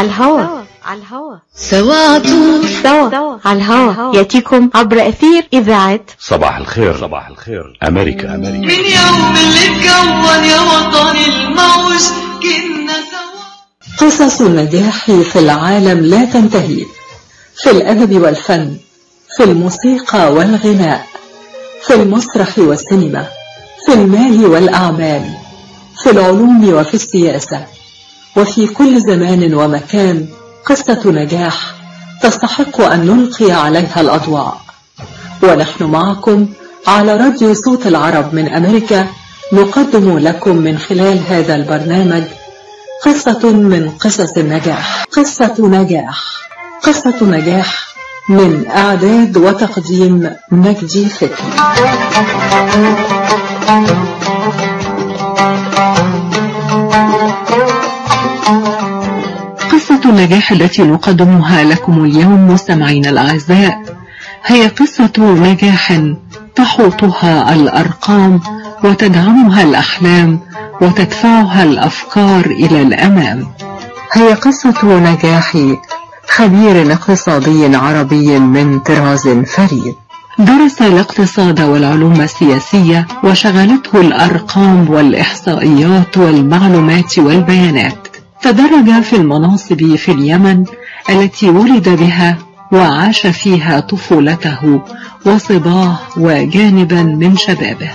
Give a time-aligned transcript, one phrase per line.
[0.00, 7.00] على الهوا على الهوا سوا طول سوا على الهوا يأتيكم عبر أثير إذاعة صباح الخير.
[7.00, 7.78] صباح الخير.
[7.88, 8.34] أمريكا.
[8.34, 8.58] أمريكا.
[8.58, 12.02] من يوم اللي اتكون يا وطني الموج
[12.42, 14.06] كنا سوا.
[14.06, 16.84] قصص النجاح في العالم لا تنتهي.
[17.62, 18.76] في الأدب والفن
[19.36, 21.06] في الموسيقى والغناء
[21.86, 23.26] في المسرح والسينما
[23.86, 25.34] في المال والأعمال
[26.02, 27.66] في العلوم وفي السياسة.
[28.36, 30.26] وفي كل زمان ومكان
[30.66, 31.74] قصة نجاح
[32.22, 34.60] تستحق أن نلقي عليها الأضواء.
[35.42, 36.48] ونحن معكم
[36.86, 39.06] على راديو صوت العرب من أمريكا
[39.52, 42.24] نقدم لكم من خلال هذا البرنامج
[43.04, 45.04] قصة من قصص النجاح.
[45.12, 46.40] قصة نجاح.
[46.82, 47.90] قصة نجاح
[48.28, 51.30] من إعداد وتقديم مجدي قصة
[60.10, 63.82] النجاح التي نقدمها لكم اليوم مستمعينا الأعزاء
[64.46, 66.02] هي قصة نجاح
[66.54, 68.40] تحوطها الأرقام
[68.84, 70.40] وتدعمها الأحلام
[70.80, 73.46] وتدفعها الأفكار إلى الأمام.
[74.12, 75.56] هي قصة نجاح
[76.28, 79.94] خبير اقتصادي عربي من طراز فريد.
[80.38, 88.09] درس الاقتصاد والعلوم السياسية وشغلته الأرقام والإحصائيات والمعلومات والبيانات.
[88.42, 90.64] تدرج في المناصب في اليمن
[91.10, 92.38] التي ولد بها
[92.72, 94.80] وعاش فيها طفولته
[95.26, 97.90] وصباه وجانبا من شبابه.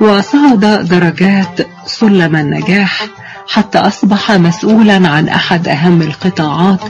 [0.00, 3.06] وصعد درجات سلم النجاح
[3.48, 6.80] حتى أصبح مسؤولا عن أحد أهم القطاعات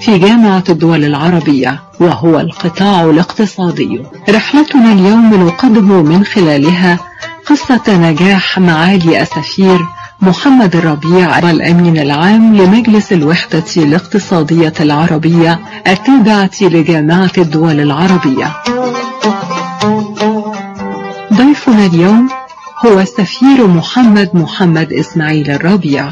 [0.00, 4.02] في جامعة الدول العربية وهو القطاع الاقتصادي.
[4.28, 6.98] رحلتنا اليوم نقدم من خلالها
[7.46, 9.80] قصة نجاح معالي السفير
[10.22, 18.52] محمد الربيع الأمين العام لمجلس الوحدة الاقتصادية العربية التابعة لجامعة الدول العربية.
[21.32, 22.28] ضيفنا اليوم
[22.86, 26.10] هو السفير محمد محمد إسماعيل الربيع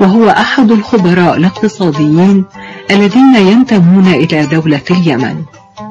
[0.00, 2.44] وهو أحد الخبراء الاقتصاديين
[2.90, 5.42] الذين ينتمون إلى دولة اليمن.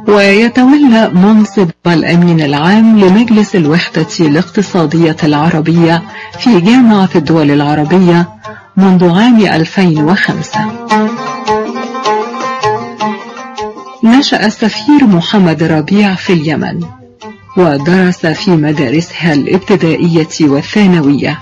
[0.07, 6.03] ويتولى منصب الأمين العام لمجلس الوحدة الاقتصادية العربية
[6.39, 8.29] في جامعة الدول العربية
[8.77, 10.59] منذ عام 2005
[14.03, 16.79] نشأ السفير محمد ربيع في اليمن
[17.57, 21.39] ودرس في مدارسها الابتدائية والثانوية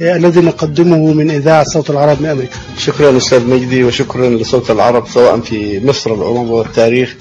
[0.00, 2.56] الذي نقدمه من إذاعة صوت العرب من أمريكا.
[2.78, 7.16] شكرا أستاذ مجدي وشكرا لصوت العرب سواء في مصر العروبة والتاريخ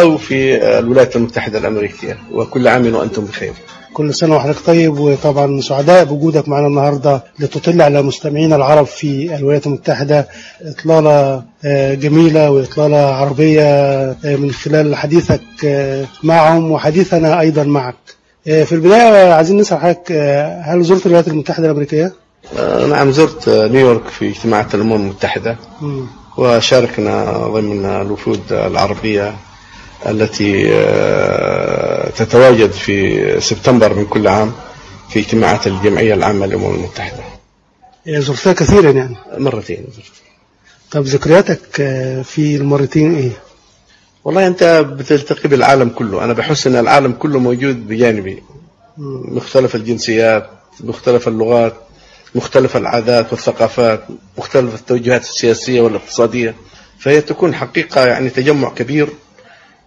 [0.00, 2.18] أو في الولايات المتحدة الأمريكية.
[2.32, 3.52] وكل عام وأنتم بخير.
[3.94, 9.66] كل سنة وحضرتك طيب وطبعا سعداء بوجودك معنا النهاردة لتطل على مستمعينا العرب في الولايات
[9.66, 10.28] المتحدة.
[10.62, 11.42] إطلالة
[11.94, 15.42] جميلة وإطلالة عربية من خلال حديثك
[16.22, 17.94] معهم وحديثنا أيضا معك.
[18.44, 20.12] في البداية عايزين نسأل حضرتك
[20.62, 22.12] هل زرت الولايات المتحدة الأمريكية؟
[22.88, 25.56] نعم زرت نيويورك في اجتماعات الأمم المتحدة.
[26.38, 29.34] وشاركنا ضمن الوفود العربية
[30.06, 30.62] التي
[32.16, 34.52] تتواجد في سبتمبر من كل عام
[35.10, 37.22] في اجتماعات الجمعية العامة للأمم المتحدة.
[38.06, 39.16] زرتها كثيرا يعني.
[39.38, 40.12] مرتين زرت
[40.90, 41.76] طب ذكرياتك
[42.24, 43.30] في المرتين إيه؟
[44.24, 44.64] والله أنت
[44.98, 46.24] بتلتقي بالعالم كله.
[46.24, 48.42] أنا بحس أن العالم كله موجود بجانبي.
[49.28, 50.50] مختلف الجنسيات
[50.80, 51.74] مختلف اللغات
[52.34, 54.04] مختلف العادات والثقافات
[54.38, 56.54] مختلف التوجهات السياسية والاقتصادية.
[56.98, 59.08] فهي تكون حقيقة يعني تجمع كبير.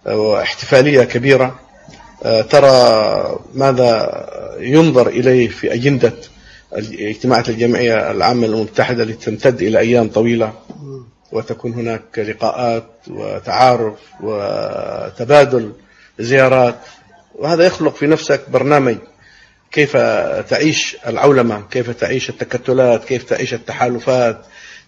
[0.06, 1.60] واحتفالية كبيرة.
[2.50, 4.26] ترى ماذا
[4.60, 6.12] ينظر إليه في أجندة
[6.72, 10.52] اجتماعات الجمعية العامة المتحدة لتمتد إلى أيام طويلة
[11.32, 15.72] وتكون هناك لقاءات وتعارف وتبادل
[16.18, 16.78] زيارات.
[17.34, 18.96] وهذا يخلق في نفسك برنامج
[19.72, 19.96] كيف
[20.48, 24.40] تعيش العولمة كيف تعيش التكتلات كيف تعيش التحالفات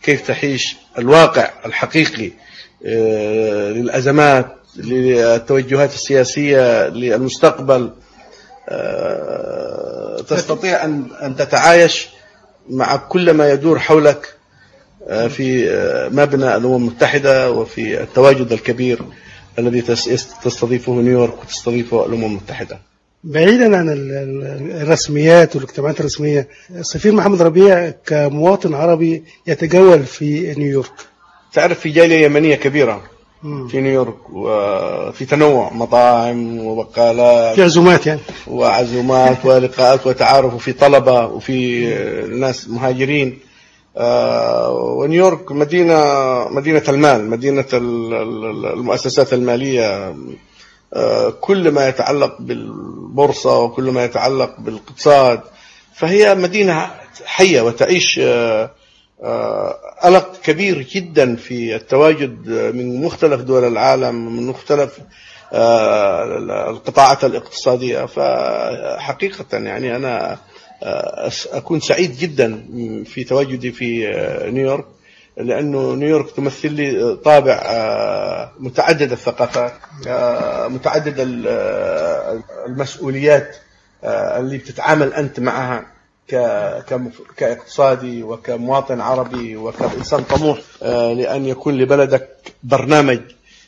[0.02, 2.30] كيف تعيش الواقع الحقيقي
[3.74, 4.57] للأزمات.
[4.76, 7.90] للتوجهات السياسية للمستقبل
[10.28, 10.84] تستطيع
[11.22, 12.08] أن تتعايش
[12.70, 14.34] مع كل ما يدور حولك
[15.28, 15.68] في
[16.12, 19.02] مبنى الأمم المتحدة وفي التواجد الكبير
[19.58, 19.82] الذي
[20.42, 22.78] تستضيفه نيويورك وتستضيفه الأمم المتحدة.
[23.24, 23.88] بعيدا عن
[24.82, 30.92] الرسميات والاجتماعات الرسمية السفير محمد ربيع كمواطن عربي يتجول في نيويورك.
[31.52, 33.02] تعرف في جالية يمنية كبيرة
[33.42, 38.20] في نيويورك وفي تنوع مطاعم وبقالات في عزومات يعني.
[38.46, 41.86] وعزومات ولقاءات وتعارف وفي طلبة وفي
[42.26, 43.38] ناس مهاجرين.
[44.70, 45.98] ونيويورك مدينة
[46.48, 50.14] مدينة المال مدينة المؤسسات المالية.
[51.40, 55.40] كل ما يتعلق بالبورصة وكل ما يتعلق بالاقتصاد
[55.94, 56.90] فهي مدينة
[57.24, 58.20] حية وتعيش
[60.02, 64.98] قلق كبير جدا في التواجد من مختلف دول العالم من مختلف
[65.52, 68.04] القطاعات الاقتصادية.
[68.06, 70.38] فحقيقة يعني أنا
[71.52, 72.66] أكون سعيد جدا
[73.06, 74.06] في تواجدي في
[74.52, 74.84] نيويورك
[75.36, 77.62] لأنه نيويورك تمثل لي طابع
[78.58, 79.72] متعدد الثقافات
[80.70, 81.14] متعدد
[82.66, 83.56] المسؤوليات
[84.04, 85.86] اللي بتتعامل أنت معها.
[87.36, 92.28] كاقتصادي وكمواطن عربي وكإنسان طموح لأن يكون لبلدك
[92.62, 93.20] برنامج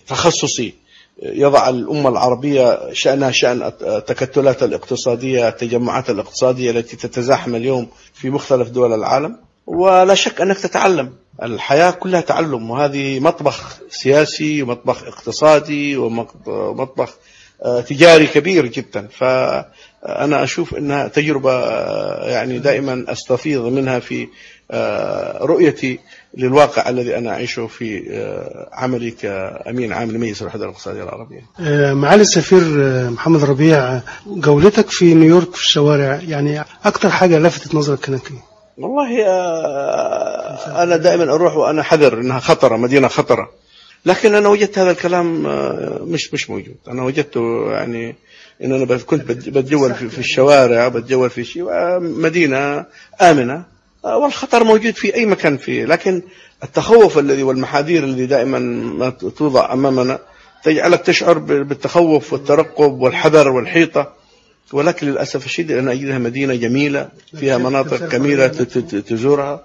[0.07, 0.75] تخصصي
[1.23, 8.93] يضع الأمة العربية شأنها شأن التكتلات الاقتصادية التجمعات الاقتصادية التي تتزاحم اليوم في مختلف دول
[8.93, 9.37] العالم.
[9.67, 11.13] ولا شك أنك تتعلم.
[11.43, 17.15] الحياة كلها تعلم وهذه مطبخ سياسي ومطبخ اقتصادي ومطبخ
[17.89, 19.09] تجاري كبير جدا.
[20.03, 21.61] فأنا أشوف أنها تجربة
[22.27, 24.29] يعني دائما أستفيض منها في
[25.41, 25.99] رؤيتي
[26.37, 28.03] للواقع الذي أنا أعيشه في
[28.73, 31.43] عملي كأمين عام لمجلس الوحدة الاقتصادية العربية
[31.95, 32.61] معالي السفير
[33.11, 38.43] محمد ربيع جولتك في نيويورك في الشوارع يعني أكثر حاجة لفتت نظرك كانت إيه؟
[38.79, 39.27] والله
[40.83, 43.51] أنا دائما أروح وأنا حذر أنها خطرة مدينة خطرة
[44.07, 45.43] لكن أنا وجدت هذا الكلام
[46.13, 46.77] مش مش موجود.
[46.89, 48.17] أنا وجدته يعني
[48.65, 51.65] إن أنا كنت بتجول في الشوارع بتجول في شيء
[52.01, 52.85] مدينة
[53.23, 53.65] آمنة
[54.05, 56.23] والخطر موجود في أي مكان فيه لكن
[56.65, 60.19] التخوف الذي والمحاذير الذي دائما ما توضع أمامنا
[60.65, 64.13] تجعلك تشعر بالتخوف والترقب والحذر والحيطة.
[64.73, 69.63] ولكن للأسف الشديد أنا أجدها مدينة جميلة فيها مناطق جميلة تزورها.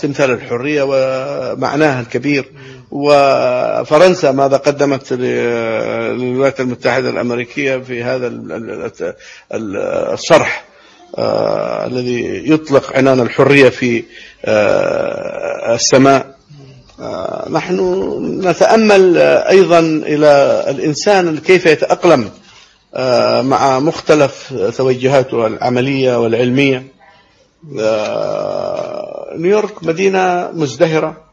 [0.00, 2.50] تمثال الحرية ومعناها الكبير.
[2.90, 8.92] وفرنسا ماذا قدمت للولايات المتحدة الأمريكية في هذا ال- ال-
[9.54, 9.76] ال-
[10.12, 10.64] الشرح
[11.18, 14.04] آه، الذي يطلق عنان الحرية في
[14.44, 16.34] آه، السماء.
[17.00, 17.76] آه، نحن
[18.44, 22.30] نتأمل أيضا إلى الإنسان كيف يتأقلم
[23.48, 26.84] مع مختلف توجهاته العملية والعلمية.
[29.36, 31.29] نيويورك مدينة مزدهرة.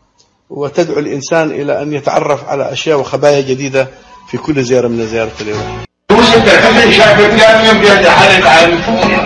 [0.49, 3.87] وتدعو الإنسان إلى أن يتعرف على أشياء وخبايا جديدة
[4.31, 5.83] في كل زيارة من زيارة اليوم.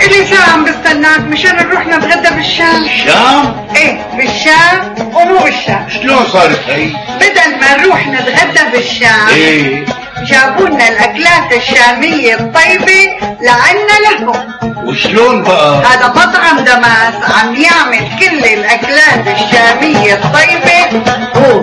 [0.01, 3.55] إلي ساعة عم بستناك مشان نروح نتغدى بالشام الشام.
[3.75, 9.86] إيه بالشام ومو بالشام شلون صارت هي؟ بدل ما نروح نتغدى بالشام إيه.
[10.24, 14.51] جابوا لنا الأكلات الشامية الطيبة لعنا لهم.
[14.86, 21.01] وشلون بقى؟ هذا مطعم دماس عم يعمل كل الأكلات الشامية الطيبة.
[21.36, 21.58] هو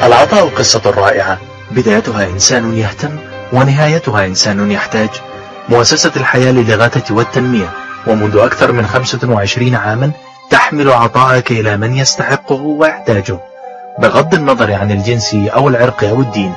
[0.04, 1.40] العطاء قصة رائعة.
[1.72, 5.10] بدايتها إنسان يهتم ونهايتها إنسان يحتاج
[5.70, 7.70] مؤسسة الحياة للإغاثة والتنمية
[8.08, 10.12] ومنذ أكثر من 25 عاما
[10.50, 13.40] تحمل عطاءك إلى من يستحقه ويحتاجه
[14.00, 16.54] بغض النظر عن الجنس أو العرق أو الدين.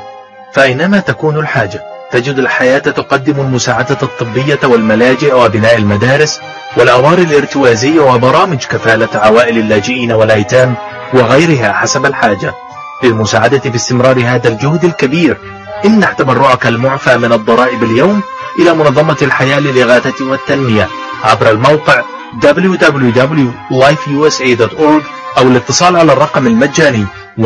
[0.53, 6.41] فأينما تكون الحاجة تجد الحياة تقدم المساعدة الطبية والملاجئ وبناء المدارس
[6.77, 10.75] والأوار الارتوازية وبرامج كفالة عوائل اللاجئين والأيتام
[11.15, 12.55] وغيرها حسب الحاجة.
[13.03, 15.37] للمساعدة باستمرار هذا الجهد الكبير
[15.85, 18.23] امنح تبرعك المعفى من الضرائب اليوم
[18.59, 20.89] إلى منظمة الحياة للإغاثة والتنمية.
[21.25, 22.03] عبر الموقع
[22.43, 25.03] www.lifeusa.org
[25.39, 27.07] أو الاتصال على الرقم المجاني
[27.39, 27.43] 1-800-827-3543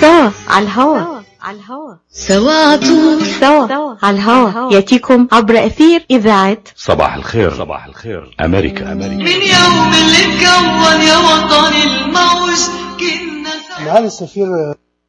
[0.00, 1.17] سوا على الهوا
[1.48, 1.94] على الهوا.
[2.10, 3.26] سوا طول.
[3.40, 3.96] سوا.
[4.02, 4.72] على الهوا.
[4.72, 6.58] يأتيكم عبر أثير إذاعة.
[6.76, 7.54] صباح الخير.
[7.54, 8.36] صباح الخير.
[8.40, 8.92] أمريكا.
[8.92, 9.14] أمريكا.
[9.14, 12.58] من يوم اللي اتكون يا وطني الموج.
[13.00, 13.84] كنا سوا.
[13.86, 14.46] معالي السفير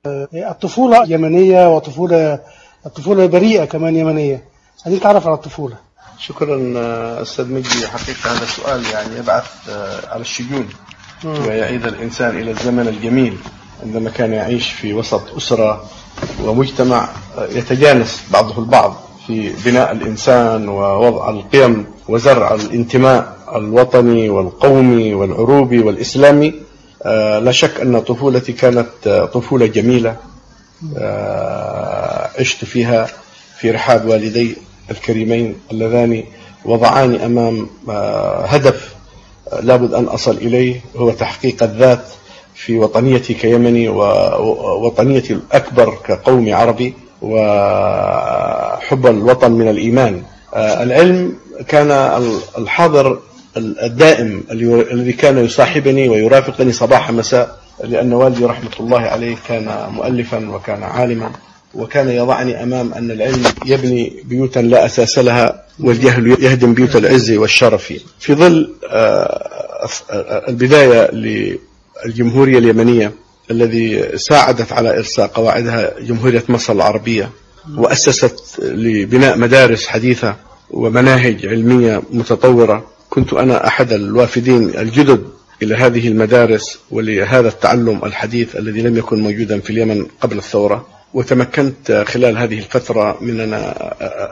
[0.06, 2.40] آه، الطفولة يمنية وطفولة
[2.86, 4.44] الطفولة بريئة كمان يمنية.
[4.86, 5.76] عايزين نتعرف على الطفولة.
[6.20, 7.88] شكرا آه، أستاذ مجدي.
[7.88, 10.70] حقيقة هذا السؤال يعني يبعث آه، على الشجون.
[11.24, 13.38] ويعيد الإنسان إلى الزمن الجميل.
[13.84, 15.84] عندما كان يعيش في وسط أسرة
[16.44, 17.10] ومجتمع
[17.52, 18.96] يتجانس بعضه البعض
[19.28, 26.54] في بناء الإنسان ووضع القيم وزرع الانتماء الوطني والقومي والعروبي والإسلامي
[27.04, 30.16] آه، لا شك أن طفولتي كانت طفولة جميلة
[30.98, 33.08] آه، عشت فيها
[33.60, 34.56] في رحاب والدي
[34.92, 36.24] الكريمين اللذان
[36.66, 38.96] وضعاني أمام آه، هدف
[39.62, 42.04] لابد أن أصل إليه هو تحقيق الذات
[42.56, 50.24] في وطنيتي كيمني ووطنيتي الأكبر كقوم عربي وحب الوطن من الإيمان.
[50.54, 51.34] آه، العلم
[51.68, 53.20] كان ال- الحاضر
[53.58, 60.50] ال- الدائم الذي كان يصاحبني ويرافقني صباح مساء لأن والدي رحمة الله عليه كان مؤلفا
[60.50, 61.32] وكان عالما
[61.76, 67.94] وكان يضعني أمام أن العلم يبني بيوتا لا أساس لها والجهل يهدم بيوت العز والشرف.
[68.20, 69.48] في ظل آه،
[70.12, 71.10] آه، البداية
[72.06, 73.12] للجمهورية اليمنية
[73.52, 77.30] الذي ساعدت على إرساء قواعدها جمهورية مصر العربية
[77.78, 80.36] وأسست لبناء مدارس حديثة
[80.72, 82.86] ومناهج علمية متطورة.
[83.10, 85.24] كنت أنا أحد الوافدين الجدد
[85.64, 90.88] إلى هذه المدارس ولهذا التعلم الحديث الذي لم يكن موجودا في اليمن قبل الثورة.
[91.14, 93.74] وتمكنت خلال هذه الفترة من أن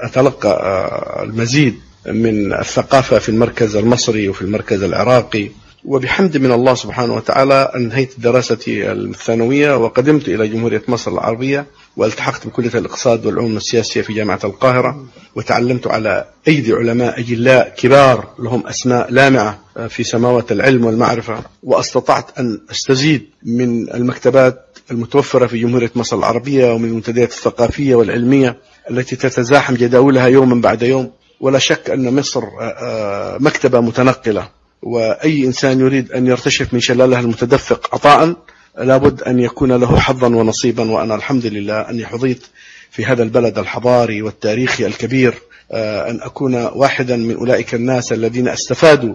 [0.04, 5.50] أتلقى المزيد من الثقافة في المركز المصري وفي المركز العراقي.
[5.86, 11.66] وبحمد من الله سبحانه وتعالى أنهيت دراستي الثانوية وقدمت إلى جمهورية مصر العربية
[11.98, 15.06] والتحقت بكلية الاقتصاد والعلوم السياسية في جامعة القاهرة
[15.36, 22.62] وتعلمت على أيدي علماء أجلاء كبار لهم أسماء لامعة في سماوات العلم والمعرفة وأستطعت أن
[22.72, 28.58] أستزيد من المكتبات المتوفرة في جمهورية مصر العربية ومن المنتديات الثقافية والعلمية
[28.92, 31.12] التي تتزاحم جداولها يوما بعد يوم.
[31.40, 32.44] ولا شك أن مصر
[33.40, 34.57] مكتبة متنقلة.
[34.82, 38.36] وأي إنسان يريد أن يرتشف من شلالها المتدفق عطاء
[38.78, 42.44] لابد أن يكون له حظا ونصيبا وأنا الحمد لله أني حظيت
[42.92, 45.34] في هذا البلد الحضاري والتاريخي الكبير
[45.72, 49.14] آه، أن أكون واحدا من أولئك الناس الذين استفادوا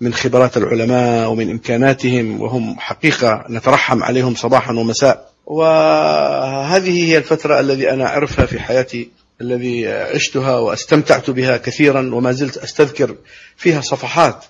[0.00, 5.30] من خبرات العلماء ومن إمكاناتهم وهم حقيقة نترحم عليهم صباحا ومساء.
[5.46, 12.56] وهذه هي الفترة الذي أنا أعرفها في حياتي الذي عشتها واستمتعت بها كثيرا وما زلت
[12.56, 13.14] أستذكر
[13.56, 14.44] فيها صفحات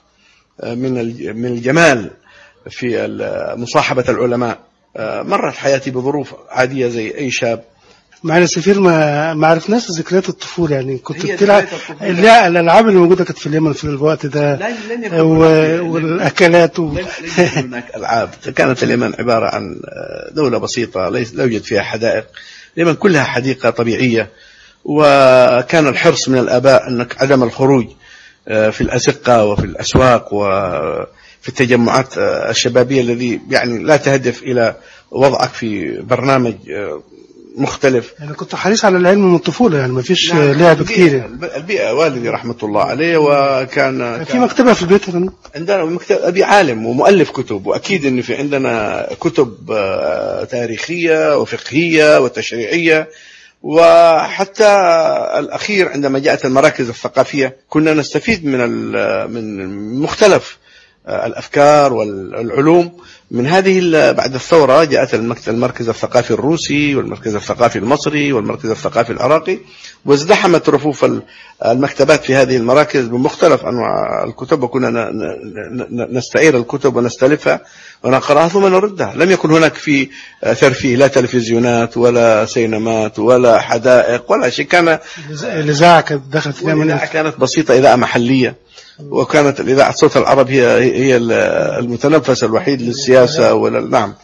[0.62, 0.94] من
[1.36, 2.10] من الجمال
[2.70, 3.08] في
[3.56, 4.58] مصاحبة العلماء.
[4.98, 7.64] مرت حياتي بظروف عادية زي أي شاب.
[8.22, 11.64] معالي السفير ما ما عرفناش ذكريات الطفولة يعني كنت بتلعب.
[12.00, 14.58] لا الألعاب اللي موجودة كانت في اليمن في الوقت ده
[15.02, 16.88] يكون و- هناك- والأكلات و...
[17.38, 18.30] هناك ألعاب.
[18.56, 19.80] كانت اليمن عبارة عن
[20.32, 22.26] دولة بسيطة ليس لا يوجد فيها حدائق.
[22.76, 24.28] اليمن كلها حديقة طبيعية
[24.84, 27.84] وكان الحرص من الآباء أنك عدم الخروج.
[27.86, 27.94] آه،
[28.46, 34.76] في الأزقة وفي الأسواق وفي التجمعات آه، الشبابية الذي يعني لا تهدف إلى
[35.10, 37.02] وضعك في برنامج آه،
[37.56, 41.14] مختلف يعني كنت حريص على العلم من الطفولة يعني ما فيش نعم، لعب البيئة- كتير
[41.14, 41.38] يعني.
[41.56, 45.30] البيئة والدي رحمة الله عليه وكان في كان- مكتبة في البيت يعني.
[45.56, 53.08] عندنا مكتب أبي عالم ومؤلف كتب وأكيد أن في عندنا كتب آه، تاريخية وفقهية وتشريعية
[53.64, 54.76] وحتى
[55.38, 58.70] الأخير عندما جاءت المراكز الثقافية كنا نستفيد من
[59.30, 60.58] من مختلف
[61.06, 63.00] آه، الأفكار والعلوم.
[63.30, 63.80] من هذه
[64.12, 65.14] بعد الثورة جاءت
[65.48, 69.58] المركز الثقافي الروسي والمركز الثقافي المصري والمركز الثقافي العراقي
[70.04, 71.22] وازدحمت رفوف ال-
[71.66, 75.12] المكتبات في هذه المراكز بمختلف أنواع الكتب وكنا
[76.12, 77.60] نستعير الكتب ونستلفها
[78.02, 79.14] ونقرأها ثم نردها.
[79.16, 80.08] لم يكن هناك في
[80.60, 84.66] ترفيه لا تلفزيونات ولا سينمات ولا حدائق ولا شيء.
[84.66, 88.56] كان الإذاعة- الإذاعة كانت دخلت والإذاعة كانت بسيطة إذاعة محلية.
[89.00, 91.16] وكانت الإذاعة صوت العرب هي هي
[91.78, 94.14] المتنفس الوحيد للسياسة ولا نعم.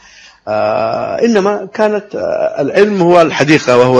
[0.48, 3.96] آه إنما كانت آه العلم هو الحديقة وهو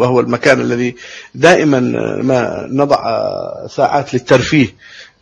[0.00, 0.96] وهو المكان الذي
[1.34, 1.80] دائما
[2.22, 4.74] ما نضع آه، ساعات للترفيه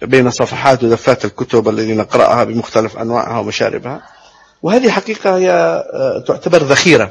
[0.02, 4.02] بين صفحات ودفات الكتب التي نقرأها بمختلف أنواعها ومشاربها.
[4.62, 5.84] وهذه حقيقة هي
[6.26, 7.10] تعتبر ذخيرة.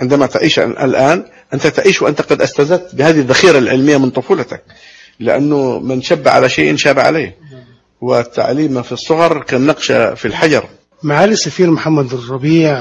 [0.00, 4.62] عندما تعيش الآن أنت تعيش وأنت قد استزدت بهذه الذخيرة العلمية من طفولتك.
[5.20, 7.36] لأنه من شب على شيء شاب عليه.
[8.00, 10.64] والتعليم في الصغر كالنقش في الحجر.
[11.02, 12.76] معالي السفير محمد الربيع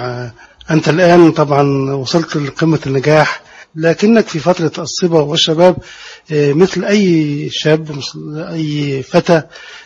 [0.72, 3.42] أنت الآن طبعا وصلت لقمة النجاح
[3.76, 5.78] لكنك في فترة الصبا والشباب
[6.32, 9.42] آه، مثل أي شاب مثل أي فتى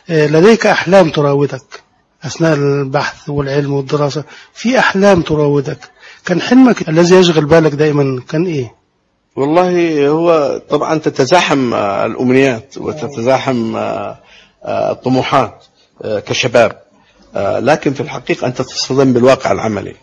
[0.10, 1.82] آه، لديك أحلام تراودك
[2.24, 5.80] أثناء البحث والعلم والدراسة في أحلام تراودك.
[6.26, 8.79] كان حلمك الذي يشغل بالك دائما كان إيه؟
[9.36, 14.18] والله هو طبعا تتزاحم آه، الأمنيات وتتزاحم آه،
[14.64, 15.66] آه، الطموحات
[16.04, 16.82] كشباب.
[17.36, 19.96] لكن في الحقيقة أنت تصطدم بالواقع العملي.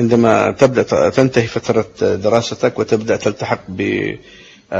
[0.00, 3.60] عندما تبدأ تنتهي فترة دراستك وتبدأ تلتحق
[4.70, 4.72] بقطاعات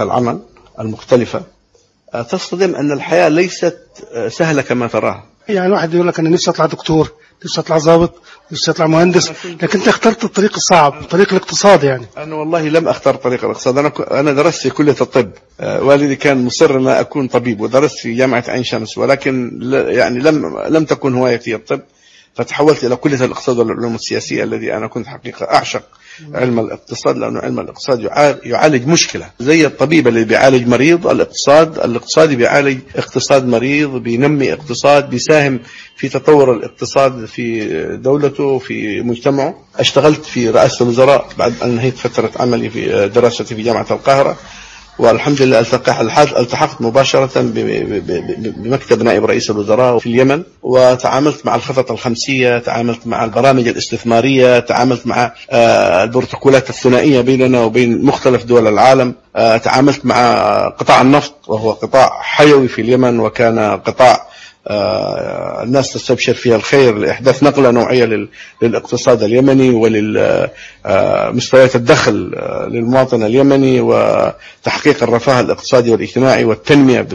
[0.00, 0.40] العمل
[0.80, 1.42] المختلفة
[2.30, 3.78] تصطدم أن الحياة ليست
[4.28, 5.24] سهلة كما تراها.
[5.48, 7.12] يعني واحد يقول لك أنا نفسي أطلع دكتور.
[7.44, 8.14] نفسي أطلع ضابط
[8.52, 9.30] نفسي أطلع مهندس
[9.62, 12.06] لكن أنت اخترت الطريق الصعب طريق الاقتصاد يعني.
[12.16, 13.78] أنا والله لم أختار طريق الاقتصاد.
[13.78, 15.30] أنا ك- أنا درست في كلية الطب.
[15.60, 20.58] آه، والدي كان مصر أن أكون طبيب ودرست في جامعة عين شمس ولكن يعني لم
[20.68, 21.80] لم تكن هوايتي الطب.
[22.34, 25.82] فتحولت إلى كلية الاقتصاد والعلوم السياسية الذي أنا كنت حقيقة أعشق.
[26.34, 29.26] علم الاقتصاد لأنه علم الاقتصاد يعال- يعالج مشكلة.
[29.40, 35.60] زي الطبيب اللي بيعالج مريض الاقتصاد الاقتصادي بيعالج اقتصاد مريض بينمي اقتصاد بيساهم
[35.96, 39.54] في تطور الاقتصاد في دولته في مجتمعه.
[39.76, 44.36] اشتغلت في رئاسة الوزراء بعد أن انهيت فترة عملي في دراستي في جامعة القاهرة.
[44.98, 47.40] والحمد لله التحقت مباشرة
[48.56, 55.06] بمكتب نائب رئيس الوزراء في اليمن وتعاملت مع الخطط الخمسية تعاملت مع البرامج الاستثمارية تعاملت
[55.06, 60.34] مع آه، البروتوكولات الثنائية بيننا وبين مختلف دول العالم آه، تعاملت مع
[60.68, 64.26] قطاع النفط وهو قطاع حيوي في اليمن وكان قطاع
[64.66, 68.28] الناس تستبشر فيها الخير لإحداث نقلة نوعية لل-
[68.62, 77.06] للاقتصاد اليمني ولمستويات الدخل آه، للمواطن اليمني وتحقيق الرفاه الاقتصادي والاجتماعي والتنمية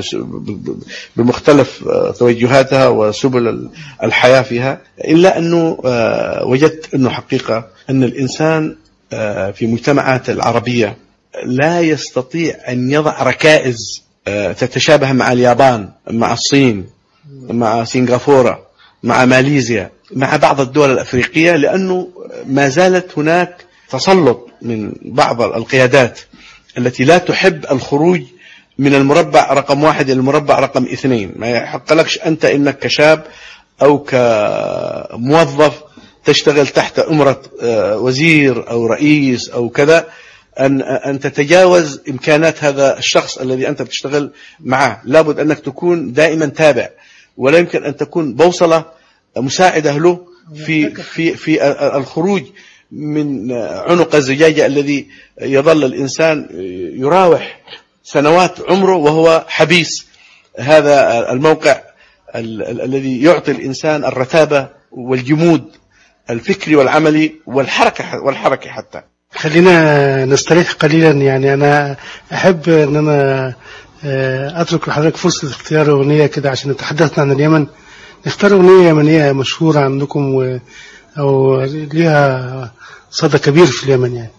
[1.16, 3.70] بمختلف آه، توجهاتها وسبل ال-
[4.04, 8.76] الحياة فيها إلا أنه آه، وجدت أنه حقيقة أن الإنسان
[9.14, 10.98] آه، في مجتمعات العربية
[11.46, 16.86] لا يستطيع أن يضع ركائز آه، تتشابه مع اليابان مع الصين
[17.50, 18.68] مع سنغافورة
[19.04, 22.08] مع ماليزيا مع بعض الدول الأفريقية لأنه
[22.46, 26.20] ما زالت هناك تسلط من بعض القيادات
[26.78, 28.22] التي لا تحب الخروج
[28.78, 31.34] من المربع رقم واحد إلى المربع رقم اثنين.
[31.36, 33.26] ما يحق لكش أنت إنك كشاب
[33.82, 35.82] أو كموظف
[36.26, 40.08] تشتغل تحت أمرة آه، وزير أو رئيس أو كذا
[40.60, 46.90] أن أن تتجاوز إمكانات هذا الشخص الذي أنت بتشتغل معه لابد أنك تكون دائما تابع.
[47.40, 48.86] ولا يمكن أن تكون بوصلة
[49.38, 50.20] مساعدة له
[50.66, 51.64] في في في
[51.98, 52.44] الخروج
[52.92, 55.08] من عنق الزجاجة الذي
[55.42, 56.48] يظل الإنسان
[57.00, 57.60] يراوح
[58.04, 60.08] سنوات عمره وهو حبيس.
[60.60, 61.82] هذا الموقع
[62.36, 65.64] ال- ال- الذي يعطي الإنسان الرتابة والجمود
[66.30, 69.02] الفكري والعملي والحركة والحركة حتى.
[69.32, 71.54] خلينا نستريح قليلا يعني.
[71.54, 71.96] أنا
[72.34, 73.54] أحب أن أنا
[74.04, 77.68] أترك لحضرتك فرصة اختيار أغنية كده عشان نتحدث عن اليمن.
[78.28, 80.60] نختار أغنية يمنية مشهورة عندكم و...
[81.20, 82.72] أو ليها
[83.12, 84.32] صدى كبير في اليمن يعني.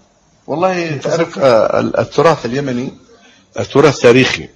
[0.46, 2.92] والله تعرف آه، التراث اليمني
[3.72, 4.48] تراث تاريخي.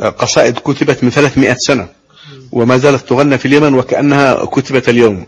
[0.00, 1.88] آه، قصائد كتبت من 300 سنة
[2.52, 5.26] وما زالت تغنى في اليمن وكأنها كتبت اليوم.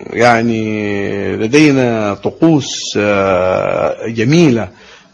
[0.00, 4.68] يعني لدينا طقوس آه، جميلة.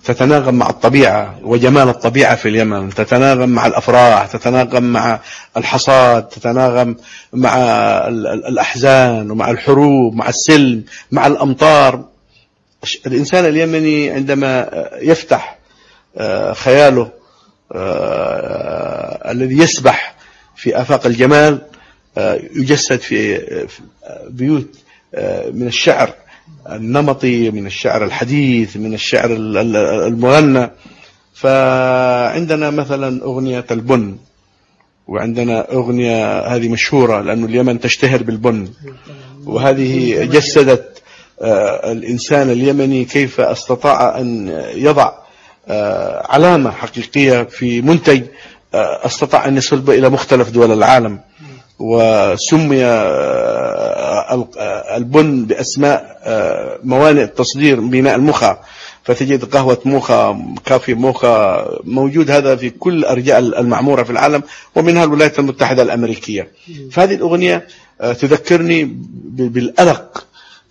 [0.07, 5.21] تتناغم مع الطبيعة وجمال الطبيعة في اليمن تتناغم مع الأفراح تتناغم مع
[5.57, 6.97] الحصاد تتناغم
[7.33, 7.55] مع
[8.09, 12.05] ال- ال- الأحزان ومع الحروب مع السلم مع الأمطار.
[13.07, 14.69] الإنسان اليمني عندما
[15.01, 15.59] يفتح
[16.19, 17.11] آه، خياله
[17.73, 20.15] آه، الذي يسبح
[20.57, 21.63] في آفاق الجمال
[22.19, 23.39] آه، يجسد في
[24.29, 24.69] بيوت
[25.53, 26.13] من الشعر.
[26.73, 29.77] النمطي من الشعر الحديث من الشعر ال- ال-
[30.13, 30.71] المغنى.
[31.35, 34.17] فعندنا مثلا أغنية البن
[35.09, 38.69] وعندنا أغنية هذه مشهورة لأن اليمن تشتهر بالبن.
[39.47, 41.03] وهذه جسدت
[41.43, 45.13] آه، الإنسان اليمني كيف استطاع أن يضع
[45.69, 48.23] آه، علامة حقيقية في منتج
[48.75, 51.21] آه، استطاع أن يصل إلى مختلف دول العالم.
[51.79, 52.85] وسمي
[54.97, 58.59] البن بأسماء آه، موانئ التصدير بناء المخا.
[59.05, 64.43] فتجد قهوة موخا كافي موخا موجود هذا في كل أرجاء المعمورة في العالم
[64.75, 66.49] ومنها الولايات المتحدة الأمريكية.
[66.93, 67.67] فهذه الأغنية
[68.01, 68.85] آه، تذكرني
[69.25, 70.27] بالألق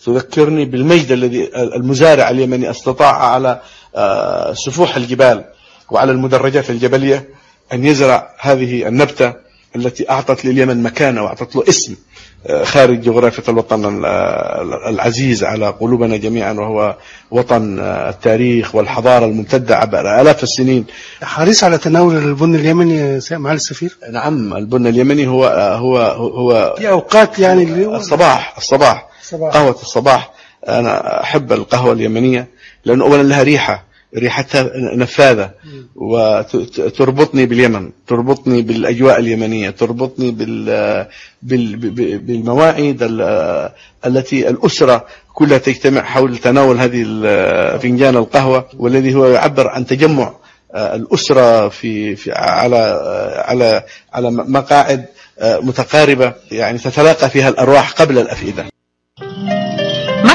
[0.06, 3.62] تذكرني بالمجد الذي المزارع اليمني استطاع على
[3.96, 5.44] آه، سفوح الجبال
[5.92, 7.30] وعلى المدرجات الجبلية
[7.74, 9.45] أن يزرع هذه النبتة.
[9.76, 11.96] التي أعطت لليمن مكانة وأعطت له اسم
[12.48, 16.96] آه، خارج جغرافية الوطن ال- ال- العزيز على قلوبنا جميعا وهو
[17.32, 20.86] وطن آه، التاريخ والحضارة الممتدة عبر آلاف السنين.
[21.24, 25.46] حريص على تناول البن اليمني معالي السفير؟ نعم البن اليمني هو
[25.80, 29.54] هو هو في أوقات يعني اللي الصباح الصباح الصباح.
[29.54, 30.32] قهوة الصباح.
[30.68, 32.48] أنا أحب القهوة اليمنية
[32.86, 33.84] لأنه أولا لها ريحة
[34.18, 35.52] ريحتها نفاذة.
[35.96, 40.32] وتربطني باليمن تربطني بالأجواء اليمنية تربطني
[42.18, 43.70] بالمواعيد ال-
[44.06, 47.02] التي الأسرة كلها تجتمع حول تناول هذه
[47.78, 50.34] فنجان القهوة والذي هو يعبر عن تجمع
[50.74, 55.06] آه، الأسرة في, في على آه، على على مقاعد
[55.40, 56.34] آه، متقاربة.
[56.52, 58.66] يعني تتلاقى فيها الأرواح قبل الأفئدة.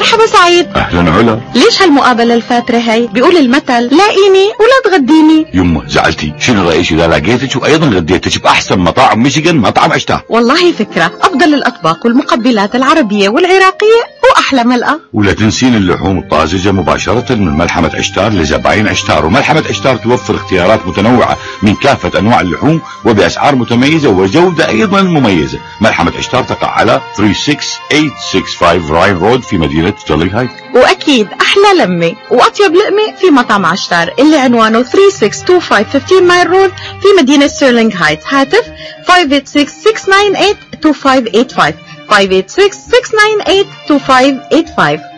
[0.01, 0.67] مرحبا سعيد.
[0.75, 1.39] أهلا علا.
[1.55, 5.45] ليش هالمقابلة الفاترة هي بيقول المثل لاقيني ولا تغديني.
[5.53, 6.33] يمه زعلتي.
[6.39, 11.11] شنو رأيك؟ إذا لقيتك وأيضا غديتك بأحسن مطاعم ميشيغان مطعم عشتار والله فكرة.
[11.21, 18.31] أفضل الأطباق والمقبلات العربية والعراقية وأحلى ملقى ولا تنسين اللحوم الطازجة مباشرة من ملحمة عشتار
[18.33, 25.01] لزباين عشتار وملحمة عشتار توفر اختيارات متنوعة من كافة أنواع اللحوم وبأسعار متميزة وجودة أيضا
[25.01, 25.59] مميزة.
[25.81, 29.57] ملحمة عشتار تقع على 36865 Ryan Road في
[29.91, 36.21] مدينة Sterling Heights وأكيد أحلى لمة وأطيب لقمة في مطعم عشتار اللي عنوانه 3625 15
[36.21, 36.69] Mile Road
[37.01, 38.65] في مدينة Sterling Heights هاتف
[39.07, 41.73] 586-698-2585
[42.11, 42.13] 586-698-2585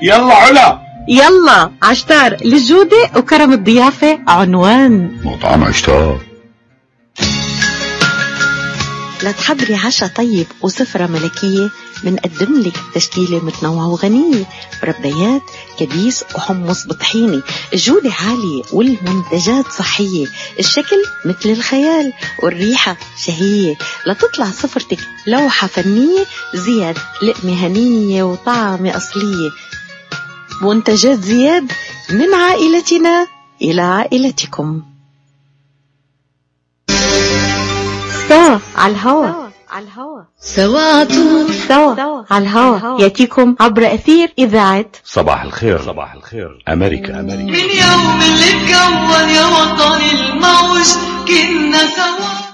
[0.01, 0.79] يلا علا.
[1.07, 5.12] يلا عشتار للجودة وكرم الضيافة عنوان.
[5.23, 6.19] مطعم عشتار.
[9.23, 11.69] لتحضري عشاء طيب وسفرة ملكية
[12.03, 14.45] منقدم لك تشكيلة متنوعة وغنية.
[14.83, 15.41] مربيات
[15.79, 17.41] كبيس وحمص بطحيني
[17.73, 20.27] الجودة عالية والمنتجات صحية.
[20.59, 22.13] الشكل مثل الخيال
[22.43, 23.75] والريحة شهية.
[24.07, 29.49] لتطلع سفرتك لوحة فنية زياد لقمة هنية وطعمة أصلية.
[30.61, 31.71] منتجات زياد
[32.09, 33.27] من عائلتنا
[33.61, 34.83] إلى عائلتكم.
[38.29, 39.42] سوا على الهوا
[39.73, 40.21] على الهوا.
[40.39, 41.03] سوا.
[41.67, 42.23] سوا.
[42.31, 43.01] على الهوا.
[43.01, 45.81] يأتيكم عبر أثير إذاعة صباح الخير.
[45.81, 46.63] صباح الخير.
[46.69, 47.43] أمريكا أمريكا.
[47.43, 50.88] من يوم اللي اتكون يا وطني الموج
[51.27, 52.53] كنا سوا.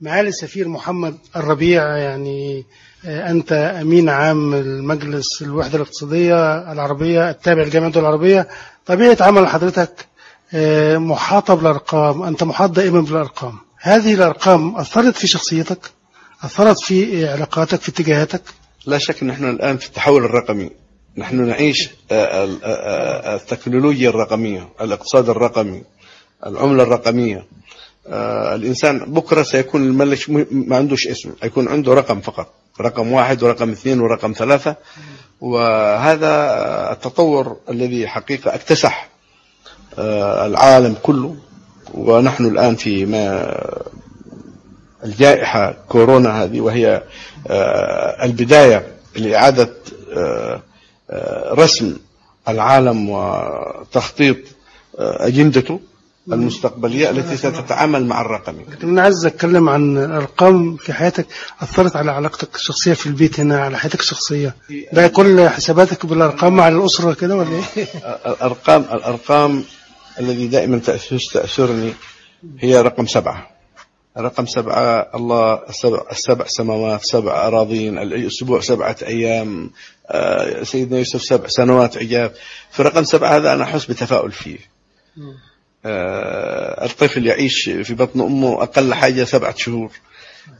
[0.00, 2.64] معالي السفير محمد الربيع يعني
[3.04, 8.48] آه، أنت أمين عام المجلس الوحدة الاقتصادية العربية التابع لجامعة الدول العربية.
[8.86, 10.06] طبيعة عمل حضرتك
[10.54, 13.58] آه، محاطة بالأرقام أنت محاط دائما بالأرقام.
[13.82, 15.99] هذه الأرقام أثرت في شخصيتك؟
[16.44, 18.42] أثرت في علاقاتك في اتجاهاتك؟
[18.86, 20.70] لا شك نحن الآن في التحول الرقمي.
[21.16, 25.82] نحن نعيش آه، آه، آه، التكنولوجيا الرقمية الاقتصاد الرقمي
[26.46, 27.46] العملة الرقمية.
[28.54, 34.00] الإنسان بكرة سيكون الملك ما عندوش اسم يكون عنده رقم فقط رقم واحد ورقم اثنين
[34.00, 34.76] ورقم ثلاثة.
[35.40, 36.32] وهذا
[36.92, 39.08] التطور الذي حقيقة اكتسح
[39.98, 41.36] العالم كله.
[41.94, 43.54] ونحن الآن في ما
[45.04, 47.02] الجائحة كورونا هذه وهي
[47.46, 48.86] آه، البداية
[49.16, 49.70] لإعادة
[50.12, 50.62] آه،
[51.10, 51.96] آه، رسم
[52.48, 54.36] العالم وتخطيط
[54.98, 55.80] أجندته
[56.32, 61.26] المستقبلية التي ستتعامل مع الرقمي لكن أنا عايز أتكلم عن الأرقام في حياتك
[61.62, 64.54] أثرت على علاقتك الشخصية في البيت هنا على حياتك الشخصية.
[64.92, 67.86] ده كل حساباتك بالأرقام مع الأسرة كده ولا إيه؟
[68.26, 69.64] الأرقام الأرقام
[70.20, 70.78] الذي دائما
[71.32, 71.92] تأسرني
[72.58, 73.49] هي رقم سبعة.
[74.18, 79.70] رقم سبعة الله السبع, السبع سماوات سبع أراضين الأسبوع سبعة أيام
[80.10, 82.32] آه، سيدنا يوسف سبع سنوات عجاب.
[82.70, 84.58] في رقم سبعة هذا أنا أحس بتفاؤل فيه.
[85.86, 89.90] آه، الطفل يعيش في بطن أمه أقل حاجة سبعة شهور.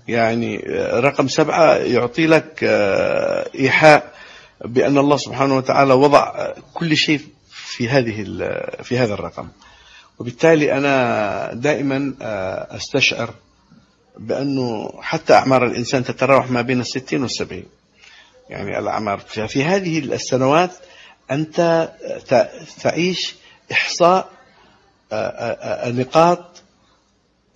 [0.08, 2.64] يعني آه، رقم سبعة يعطي لك
[3.54, 4.14] إيحاء
[4.64, 8.22] بأن الله سبحانه وتعالى وضع كل شيء في هذه
[8.82, 9.48] في هذا الرقم.
[10.20, 13.34] وبالتالي أنا دائما آه، أستشعر
[14.18, 17.64] بأنه حتى أعمار الإنسان تتراوح ما بين الستين والسبعين.
[18.50, 20.70] يعني الأعمار ففي هذه السنوات
[21.30, 21.88] أنت
[22.82, 23.34] تعيش
[23.72, 24.30] إحصاء
[25.12, 26.62] آه، آه، نقاط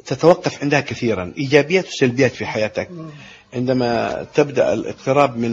[0.07, 2.91] تتوقف عندها كثيرا إيجابيات وسلبيات في حياتك.
[3.55, 5.53] عندما تبدأ الاقتراب من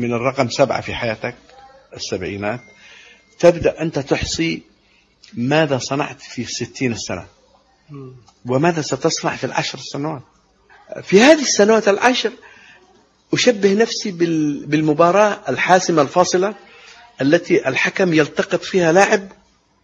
[0.00, 1.34] من الرقم سبعة في حياتك
[1.96, 2.60] السبعينات
[3.38, 4.62] تبدأ أنت تحصي
[5.34, 7.26] ماذا صنعت في الستين السنة؟
[8.46, 10.22] وماذا ستصنع في العشر سنوات؟
[11.02, 12.32] في هذه السنوات العشر
[13.32, 16.54] أشبه نفسي بال- بالمباراة الحاسمة الفاصلة
[17.20, 19.28] التي الحكم يلتقط فيها لاعب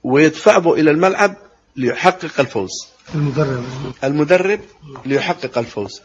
[0.04, 1.36] ويدفعه إلى الملعب
[1.76, 2.70] ليحقق الفوز.
[3.14, 3.64] المدرب.
[4.04, 4.60] المدرب
[5.06, 6.00] ليحقق الفوز.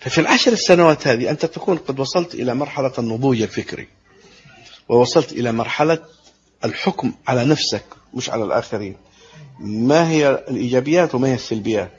[0.00, 3.88] ففي العشر السنوات هذه أنت تكون قد وصلت إلى مرحلة النضوج الفكري
[4.88, 5.98] ووصلت إلى مرحلة
[6.64, 8.96] الحكم على نفسك مش على الآخرين.
[9.60, 11.90] ما هي الإيجابيات وما هي السلبيات؟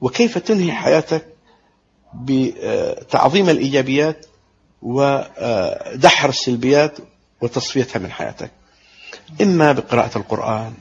[0.00, 1.26] وكيف تنهي حياتك
[2.14, 4.26] بتعظيم الإيجابيات
[4.82, 6.98] ودحر السلبيات
[7.40, 8.50] وتصفيتها من حياتك؟
[9.42, 10.74] إما بقراءة القرآن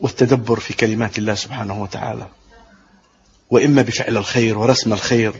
[0.00, 2.26] والتدبر في كلمات الله سبحانه وتعالى
[3.50, 5.32] وإما بفعل الخير ورسم الخير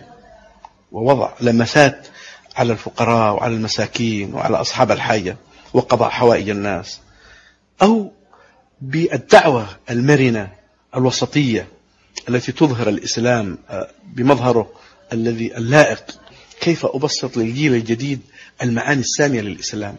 [0.92, 2.06] ووضع لمسات
[2.56, 5.36] على الفقراء وعلى المساكين وعلى أصحاب الحاجة
[5.74, 7.00] وقضاء حوائج الناس.
[7.82, 8.12] أو
[8.80, 10.52] بالدعوة المرنة
[10.96, 11.68] الوسطية
[12.28, 14.70] التي تظهر الإسلام آه، بمظهره
[15.12, 16.04] الذي اللائق.
[16.60, 18.20] كيف أبسط للجيل الجديد
[18.62, 19.96] المعاني السامية للإسلام؟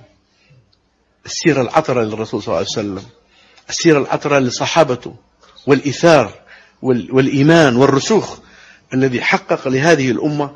[1.26, 3.04] السيرة العطرة للرسول صلى الله عليه وسلم
[3.70, 5.16] السيرة العطرة لصحابته
[5.68, 6.34] والإيثار
[6.82, 8.40] وال- والإيمان والرسوخ
[8.94, 10.56] الذي حقق لهذه الأمة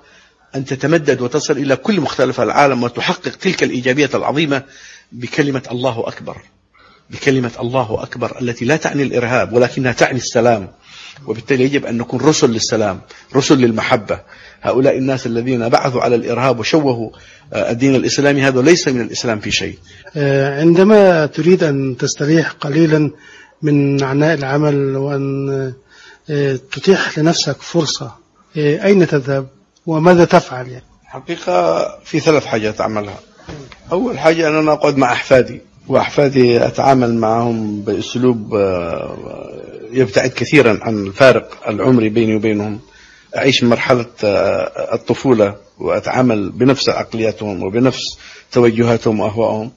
[0.55, 4.63] أن تتمدد وتصل إلى كل مختلف العالم وتحقق تلك الإيجابية العظيمة
[5.11, 6.41] بكلمة الله أكبر.
[7.09, 10.67] بكلمة الله أكبر التي لا تعني الإرهاب ولكنها تعني السلام.
[11.27, 13.01] وبالتالي يجب أن نكون رسل للسلام
[13.35, 14.19] رسل للمحبة.
[14.61, 17.09] هؤلاء الناس الذين بعثوا على الإرهاب وشوهوا
[17.53, 19.77] آه، الدين الإسلامي هذا ليس من الإسلام في شيء.
[20.15, 23.11] آه، عندما تريد أن تستريح قليلا
[23.61, 25.73] من عناء العمل وأن
[26.29, 28.15] آه، تتيح لنفسك فرصة
[28.57, 29.47] أين تذهب؟
[29.85, 33.19] وماذا تفعل؟ يعني حقيقة في ثلاث حاجات أعملها.
[33.91, 35.61] أول حاجة أن أنا أقعد مع أحفادي.
[35.87, 39.17] وأحفادي أتعامل معهم بأسلوب آه،
[39.91, 42.79] يبتعد كثيرا عن الفارق العمري بيني وبينهم.
[43.37, 48.17] أعيش مرحلة آه، الطفولة وأتعامل بنفس عقلياتهم وبنفس
[48.51, 49.71] توجهاتهم وأهوائهم.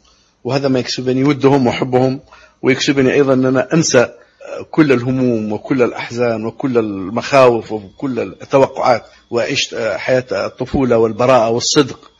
[0.44, 2.20] وهذا ما يكسبني ودهم وحبهم
[2.62, 4.10] ويكسبني أيضا أن أنا أنسى آه،
[4.70, 9.04] كل الهموم وكل الأحزان وكل المخاوف وكل التوقعات.
[9.30, 12.10] وأعيش حياة الطفولة والبراءة والصدق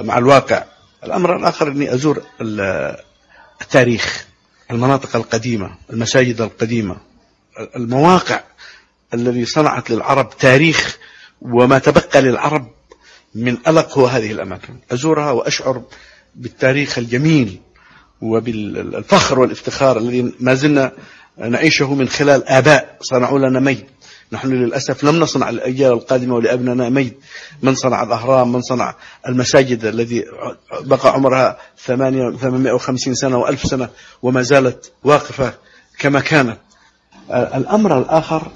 [0.00, 0.64] مع الواقع.
[1.04, 2.22] الأمر الآخر أني أزور
[3.62, 4.26] التاريخ
[4.70, 6.96] المناطق القديمة المساجد القديمة
[7.76, 8.40] المواقع
[9.14, 10.98] الذي صنعت للعرب تاريخ
[11.40, 12.70] وما تبقى للعرب
[13.34, 14.74] من ألق هو هذه الأماكن.
[14.92, 15.82] أزورها وأشعر
[16.34, 17.60] بالتاريخ الجميل
[18.20, 20.92] وبالفخر والافتخار الذي ما زلنا
[21.38, 23.86] نعيشه من خلال آباء صنعوا لنا مجد
[24.32, 27.12] نحن للأسف لم نصنع الأجيال القادمة ولأبنائنا مجد
[27.62, 28.94] من صنع الأهرام من صنع
[29.28, 30.24] المساجد الذي
[30.80, 33.88] بقى عمرها 850 سنة و1000 سنة
[34.22, 35.54] وما زالت واقفة
[35.98, 36.58] كما كانت.
[37.30, 38.50] الأمر الآخر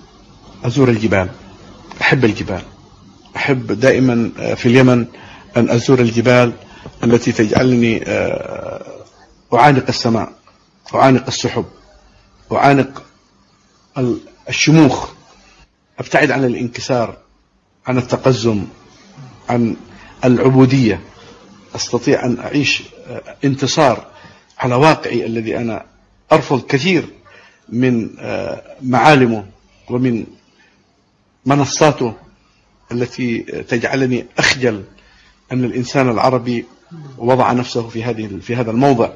[0.65, 1.29] أزور الجبال.
[2.01, 2.63] أحب الجبال.
[3.37, 5.07] أحب دائما في اليمن
[5.57, 6.53] أن أزور الجبال
[7.05, 8.87] التي تجعلني آه،
[9.55, 10.33] أعانق السماء
[10.95, 11.65] أعانق السحب
[12.53, 13.03] أعانق
[14.49, 15.16] الشموخ.
[15.99, 17.17] أبتعد عن الانكسار
[17.87, 18.65] عن التقزم
[19.49, 19.77] عن
[20.25, 21.01] العبودية.
[21.77, 24.07] أستطيع أن أعيش آه، انتصار
[24.59, 25.85] على واقعي الذي أنا
[26.33, 27.09] أرفض كثير
[27.69, 29.47] من آه، معالمه
[29.91, 30.27] ومن
[31.47, 32.15] منصاته
[32.93, 34.85] التي تجعلني أخجل
[35.53, 36.65] أن الإنسان العربي
[37.19, 39.11] وضع نفسه في هذه في هذا الموضع.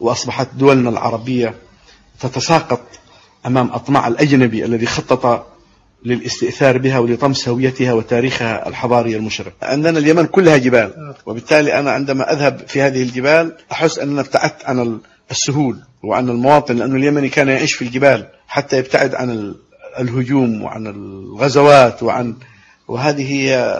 [0.00, 1.54] وأصبحت دولنا العربية
[2.20, 2.80] تتساقط
[3.46, 5.53] أمام أطماع الأجنبي الذي خطط
[6.04, 9.52] للاستئثار بها ولطمس هويتها وتاريخها الحضاري المشرق.
[9.62, 14.98] عندنا اليمن كلها جبال وبالتالي أنا عندما أذهب في هذه الجبال أحس أننا ابتعدت عن
[15.30, 19.54] السهول وعن المواطن لأن اليمني كان يعيش في الجبال حتى يبتعد عن
[20.00, 22.34] الهجوم وعن الغزوات وعن
[22.88, 23.74] وهذه هي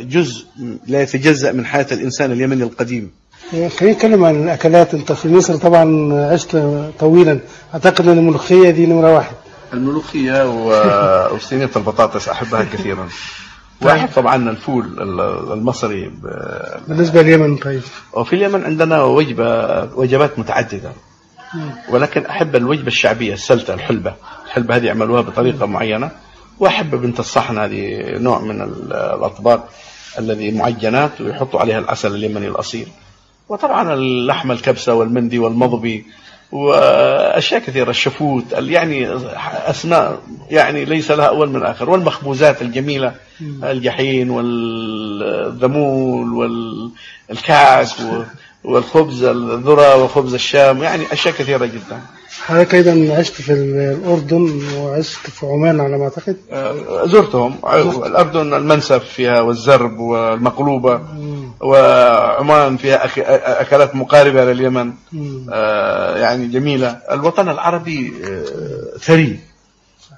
[0.00, 0.44] جزء
[0.86, 3.10] لا يتجزأ من حياة الإنسان اليمني القديم.
[3.50, 4.94] خلينا نتكلم عن الأكلات.
[4.94, 6.56] أنت في مصر طبعا عشت
[6.98, 7.38] طويلا.
[7.74, 9.34] أعتقد أن الملوخية دي نمرة واحد.
[9.72, 10.48] الملوخية
[11.32, 13.08] وصينية البطاطس أحبها كثيرا.
[13.82, 15.02] واحد طبعا الفول
[15.52, 16.12] المصري
[16.88, 17.82] بالنسبة لليمن طيب.
[18.12, 20.92] وفي اليمن عندنا وجبة وجبات متعددة.
[21.88, 24.14] ولكن أحب الوجبة الشعبية السلتة الحلبة.
[24.46, 26.10] الحلبة هذه يعملوها بطريقة معينة.
[26.58, 29.68] وأحب بنت الصحن هذه نوع من الأطباق
[30.18, 32.88] الذي معجنات ويحطوا عليها العسل اليمني الأصيل.
[33.48, 36.06] وطبعا اللحمة الكبسة والمندي والمضبي.
[36.54, 39.08] وأشياء كثيرة الشفوت يعني
[39.66, 40.18] أسماء
[40.50, 43.14] يعني ليس لها أول من اخر والمخبوزات الجميلة
[43.64, 46.32] الجحين والذمول
[47.28, 47.88] والكعك
[48.64, 52.00] والخبز الذرة وخبز الشام يعني أشياء كثيرة جدا.
[52.46, 56.36] حضرتك أيضا عشت في الأردن وعشت في عمان على ما أعتقد.
[56.52, 57.54] آه، زرتهم.
[58.06, 61.00] الأردن المنسف فيها والزرب والمقلوبة.
[61.60, 63.04] وعمان فيها
[63.60, 64.92] أكلات مقاربة لليمن.
[65.52, 66.88] آه، يعني جميلة.
[67.10, 69.38] الوطن العربي آه، ثري.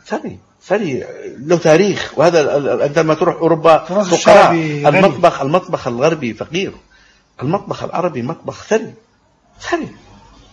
[0.07, 0.39] ثري.
[0.67, 1.05] ثري.
[1.39, 2.13] له تاريخ.
[2.17, 4.53] وهذا عندما تروح أوروبا فقراء.
[4.89, 6.73] المطبخ المطبخ الغربي فقير.
[7.43, 8.95] المطبخ العربي مطبخ ثري.
[9.61, 9.89] ثري.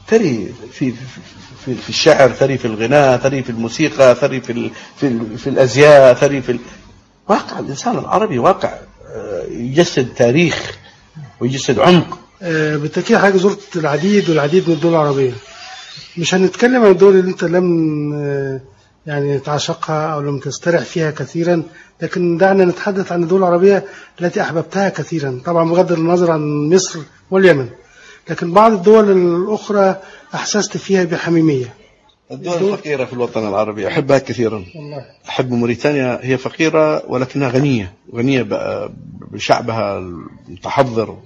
[0.07, 0.93] ثري في
[1.65, 6.41] في في الشعر ثري في الغناء ثري في الموسيقى ثري في في, في الأزياء ثري
[6.41, 6.59] في
[7.27, 7.59] واقع.
[7.59, 8.73] الإنسان العربي واقع.
[9.49, 10.77] يجسد تاريخ
[11.39, 12.19] ويجسد عمق.
[12.41, 15.33] آه، بالتأكيد حضرتك زرت العديد والعديد من الدول العربية
[16.17, 18.61] مش هنتكلم عن الدول اللي انت لم آه،
[19.05, 21.63] يعني تعشقها أو لم تسترح فيها كثيرا
[22.01, 23.85] لكن دعنا نتحدث عن الدول العربية
[24.21, 25.41] التي أحببتها كثيرا.
[25.45, 26.99] طبعا بغض النظر عن مصر
[27.31, 27.69] واليمن.
[28.29, 30.01] لكن بعض الدول الأخرى
[30.33, 31.73] أحسست فيها بحميمية.
[32.31, 34.65] الدول الفقيرة في الوطن العربي أحبها كثيرا.
[34.75, 35.05] والله.
[35.29, 38.47] أحب موريتانيا هي فقيرة ولكنها غنية غنية
[39.31, 41.17] بشعبها المتحضر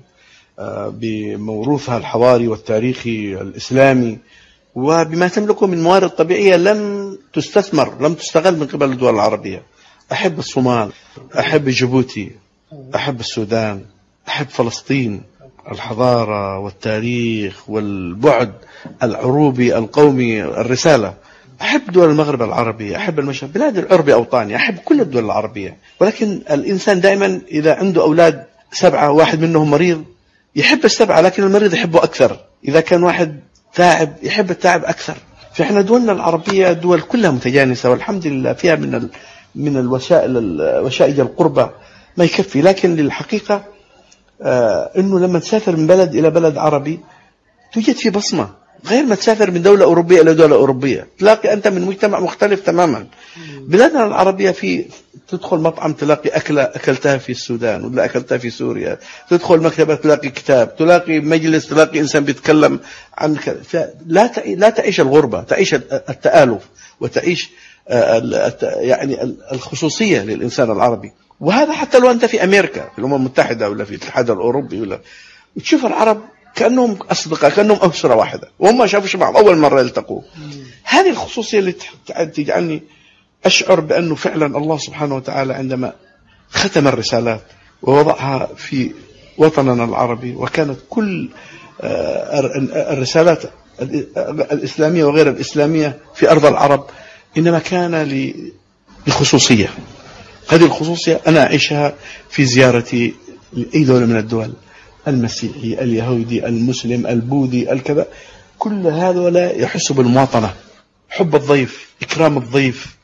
[0.60, 4.18] آه، بموروثها الحضاري والتاريخي الإسلامي
[4.76, 9.64] وبما تملكه من موارد طبيعية لم تستثمر لم تستغل من قبل الدول العربية.
[10.12, 10.92] أحب الصومال
[11.40, 12.32] أحب جيبوتي
[12.96, 13.86] أحب السودان
[14.28, 15.22] أحب فلسطين.
[15.72, 18.52] الحضارة والتاريخ والبعد
[19.04, 21.14] العروبي القومي الرسالة.
[21.62, 25.78] أحب دول المغرب العربي أحب المشرق بلاد العرب أوطاني أحب كل الدول العربية.
[26.00, 30.04] ولكن الإنسان دائما إذا عنده أولاد سبعة واحد منهم مريض
[30.56, 32.40] يحب السبعة لكن المريض يحبه أكثر.
[32.68, 33.40] إذا كان واحد
[33.74, 35.16] تعب يحب التعب أكثر.
[35.54, 39.10] فإحنا دولنا العربية دول كلها متجانسة والحمد لله فيها من
[39.56, 41.70] من الوسائل وشائج القربة
[42.18, 42.62] ما يكفي.
[42.62, 43.64] لكن للحقيقة
[44.42, 47.00] آه إنه لما تسافر من بلد إلى بلد عربي
[47.74, 48.50] توجد في بصمة.
[48.86, 51.08] غير ما تسافر من دولة أوروبية إلى دولة أوروبية.
[51.20, 53.08] تلاقي أنت من مجتمع مختلف تماما.
[53.60, 54.86] بلادنا العربية في
[55.28, 59.00] تدخل مطعم تلاقي أكلة أكلتها في السودان ولا أكلتها في سوريا.
[59.30, 62.80] تدخل مكتبة تلاقي كتاب تلاقي مجلس تلاقي إنسان بيتكلم
[63.18, 63.38] عن
[64.06, 66.64] لا لا تعيش الغربة تعيش التآلف
[67.02, 67.50] وتعيش
[68.80, 71.12] يعني الخصوصية للإنسان العربي.
[71.40, 75.00] وهذا حتى لو أنت في أمريكا في الأمم المتحدة ولا في الاتحاد الأوروبي ولا
[75.60, 76.22] تشوف العرب
[76.56, 78.50] كأنهم أصدقاء كأنهم أسرة واحدة.
[78.60, 80.22] وهم ما شافوش بعض أول مرة يلتقوا
[80.84, 81.76] هذه الخصوصية اللي
[82.36, 82.84] تجعلني
[83.46, 85.94] أشعر بأنه فعلا الله سبحانه وتعالى عندما
[86.50, 87.42] ختم الرسالات
[87.82, 88.92] ووضعها في
[89.38, 91.30] وطننا العربي وكانت كل
[91.82, 92.40] آه،
[92.94, 93.44] الرسالات
[94.52, 96.86] الإسلامية وغير الإسلامية في أرض العرب
[97.38, 98.34] إنما كان
[99.08, 99.70] بخصوصية
[100.50, 101.96] هذه الخصوصية أنا أعيشها
[102.30, 103.14] في زيارتي
[103.54, 104.54] لأي دولة من الدول
[105.08, 108.08] المسيحي اليهودي المسلم البوذي الكذا.
[108.60, 110.54] كل هذولا يحسوا بالمواطنة.
[111.10, 112.98] حب الضيف إكرام الضيف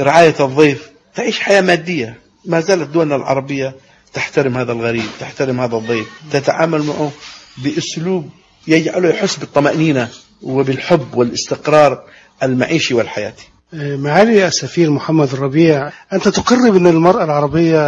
[0.00, 0.90] رعاية الضيف.
[1.14, 2.18] تعيش حياة مادية.
[2.46, 3.74] ما زالت دولنا العربية
[4.12, 7.10] تحترم هذا الغريب تحترم هذا الضيف تتعامل معه
[7.58, 8.30] بأسلوب
[8.66, 10.08] يجعله يحس بالطمأنينة
[10.42, 12.04] وبالحب والاستقرار
[12.42, 13.48] المعيشي والحياتي.
[13.78, 17.78] معالي السفير محمد الربيع أنت تقر بأن المرأة العربية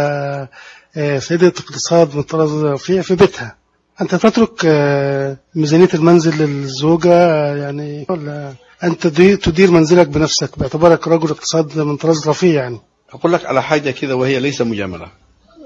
[0.97, 3.55] آه، سيدة اقتصاد من طراز رفيع في بيتها؟
[4.01, 11.07] أنت تترك آه، ميزانية المنزل للزوجة آه، يعني ولا أنت دي- تدير منزلك بنفسك باعتبارك
[11.07, 12.79] رجل اقتصاد من طراز رفيع يعني؟
[13.13, 15.07] أقول لك على حاجة كذا وهي ليس مجاملة.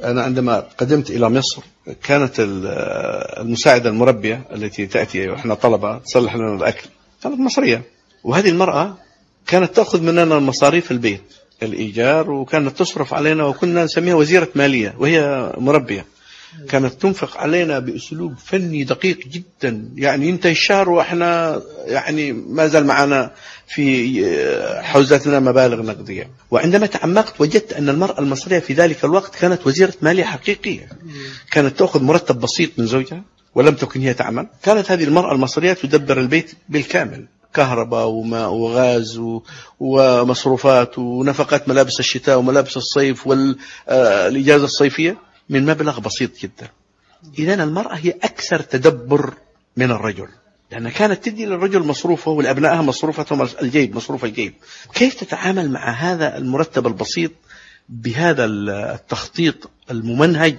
[0.03, 1.61] أنا عندما قدمت إلى مصر
[2.03, 2.67] كانت ال-
[3.41, 6.88] المساعدة المربية التي تأتي وإحنا طلبة تصلح لنا الأكل
[7.24, 7.82] كانت مصرية.
[8.24, 8.97] وهذه المرأة
[9.47, 11.21] كانت تأخذ مننا مصاريف البيت
[11.63, 16.05] الإيجار وكانت تصرف علينا وكنا نسميها وزيرة مالية وهي مربية.
[16.69, 19.89] كانت تنفق علينا بأسلوب فني دقيق جدا.
[19.95, 23.31] يعني ينتهي الشهر وإحنا يعني ما زال معنا
[23.67, 26.29] في حوزتنا مبالغ نقدية.
[26.51, 30.89] وعندما تعمقت وجدت أن المرأة المصرية في ذلك الوقت كانت وزيرة مالية حقيقية.
[31.51, 33.23] كانت تأخذ مرتب بسيط من زوجها
[33.55, 34.47] ولم تكن هي تعمل.
[34.63, 37.25] كانت هذه المرأة المصرية تدبر البيت بالكامل.
[37.54, 39.22] كهرباء وماء وغاز
[39.80, 45.18] ومصروفات ونفقات ملابس الشتاء وملابس الصيف والإجازة الصيفية
[45.49, 46.70] من مبلغ بسيط جدا.
[47.39, 49.34] إذا المرأة هي أكثر تدبر
[49.78, 50.28] من الرجل.
[50.72, 54.54] لأنها كانت تدي للرجل مصروفه ولأبنائها مصروفتهم الجيب مصروف الجيب.
[54.93, 57.32] كيف تتعامل مع هذا المرتب البسيط
[57.91, 60.55] بهذا التخطيط الممنهج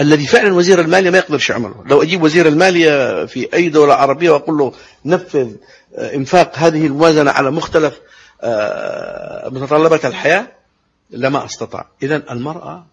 [0.00, 4.30] الذي فعلا وزير المالية ما يقدرش يعمله لو أجيب وزير المالية في أي دولة عربية
[4.30, 4.72] وأقول له
[5.04, 5.52] نفذ
[5.96, 8.00] آه، إنفاق هذه الموازنة على مختلف
[8.42, 10.48] آه، متطلبات الحياة
[11.10, 11.88] لما أستطاع.
[12.02, 12.86] إذا المرأة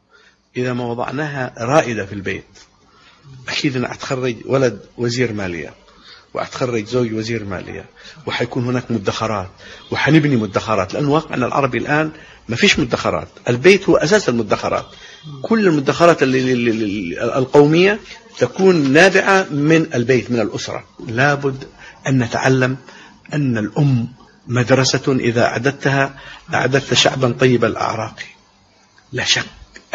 [0.57, 2.59] إذا ما وضعناها رائدة في البيت.
[3.47, 5.73] أكيد أنا أتخرج ولد وزير مالية
[6.33, 7.85] وأتخرج زوج وزير مالية
[8.25, 9.49] وحيكون هناك مدخرات
[9.91, 12.11] وحنبني مدخرات لأن واقعنا العربي الآن
[12.49, 13.27] ما فيش مدخرات.
[13.49, 14.85] البيت هو أساس المدخرات.
[15.41, 17.99] كل المدخرات القومية
[18.37, 20.83] تكون نابعة من البيت من الأسرة.
[21.07, 21.63] لابد
[22.07, 22.77] أن نتعلم
[23.33, 24.07] أن الأم
[24.47, 26.19] مدرسة إذا أعددتها
[26.53, 28.15] أعددت شعبا طيب الأعراق.
[29.11, 29.45] لا شك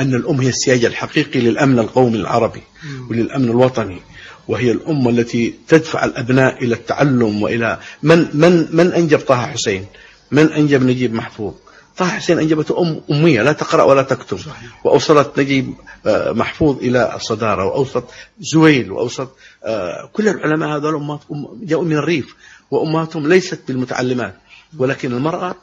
[0.00, 2.62] أن الأم هي السياج الحقيقي للأمن القومي العربي
[3.10, 4.00] وللأمن الوطني.
[4.48, 9.86] وهي الأم التي تدفع الأبناء إلى التعلم وإلى من من من أنجب طه حسين؟
[10.30, 11.54] من أنجب نجيب محفوظ؟
[11.98, 14.38] طه حسين أنجبته أم أمية لا تقرأ ولا تكتب.
[14.84, 15.74] وأوصلت نجيب
[16.06, 17.64] آه، محفوظ إلى الصدارة.
[17.64, 18.04] وأوصلت
[18.40, 19.30] زويل وأوصلت
[19.64, 22.34] آه، كل العلماء هذول أمات أم- جاءوا من الريف.
[22.70, 24.34] وأمهاتهم ليست بالمتعلمات.
[24.78, 25.54] ولكن المرأة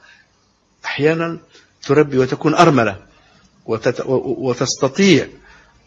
[0.86, 1.38] أحيانا
[1.86, 2.96] تربي وتكون أرملة.
[4.26, 5.28] وتستطيع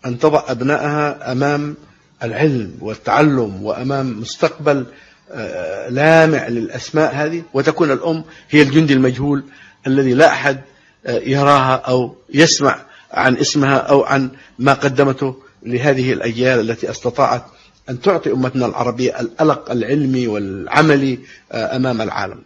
[0.07, 1.77] أن تضع أبنائها أمام
[2.23, 4.87] العلم والتعلم وأمام مستقبل
[5.33, 7.43] آه، لامع للأسماء هذه.
[7.55, 9.45] وتكون الأم هي الجندي المجهول.
[9.89, 10.61] الذي لا أحد
[11.07, 12.81] آه، يراها أو يسمع
[13.13, 17.43] عن اسمها أو عن ما قدمته لهذه الأجيال التي أستطاعت
[17.91, 21.19] أن تعطي أمتنا العربية الألق العلمي والعملي
[21.53, 22.43] آه، أمام العالم.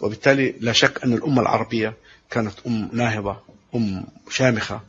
[0.00, 1.94] وبالتالي لا شك أن الأمة العربية
[2.30, 3.36] كانت أم ناهضة
[3.74, 4.80] أم شامخة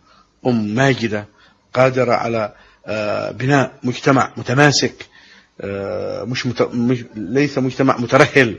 [0.45, 1.25] أم ماجدة
[1.73, 2.53] قادرة على
[2.85, 5.05] آه، بناء مجتمع متماسك
[6.23, 6.61] مش, مت...
[6.61, 8.57] مش ليس مجتمع مترهل.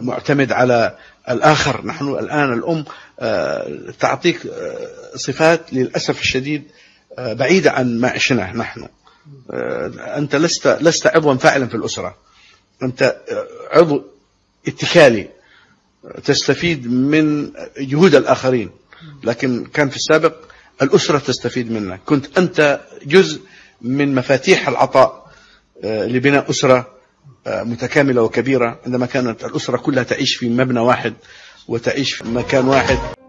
[0.00, 0.98] معتمد على
[1.30, 1.86] الآخر.
[1.86, 2.84] نحن الآن الأم
[3.20, 6.62] آه، تعطيك آه، صفات للأسف الشديد
[7.18, 8.88] آه، بعيدة عن ما عشناه نحن.
[9.52, 9.86] آه،
[10.18, 12.16] أنت لست لست عضوا فاعلا في الأسرة.
[12.82, 13.46] أنت آه،
[13.78, 14.02] عضو
[14.68, 15.28] اتكالي
[16.24, 18.70] تستفيد من جهود الآخرين.
[19.24, 20.34] لكن كان في السابق
[20.82, 22.00] الأسرة تستفيد منك.
[22.06, 23.40] كنت أنت جزء
[23.82, 25.26] من مفاتيح العطاء
[25.84, 26.76] آه، لبناء أسرة.
[26.76, 26.95] آه،
[27.46, 31.14] متكاملة وكبيرة عندما كانت الأسرة كلها تعيش في مبنى واحد
[31.68, 33.15] وتعيش في مكان واحد.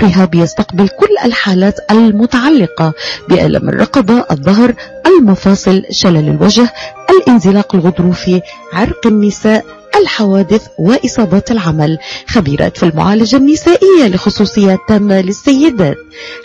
[0.00, 2.92] رهاب يستقبل كل الحالات المتعلقة
[3.28, 4.74] بألم الرقبة الظهر
[5.06, 6.72] المفاصل شلل الوجه
[7.10, 8.40] الانزلاق الغضروفي
[8.72, 9.64] عرق النساء
[9.96, 11.98] الحوادث وإصابات العمل.
[12.28, 15.96] خبيرات في المعالجة النسائية لخصوصيات تامة للسيدات.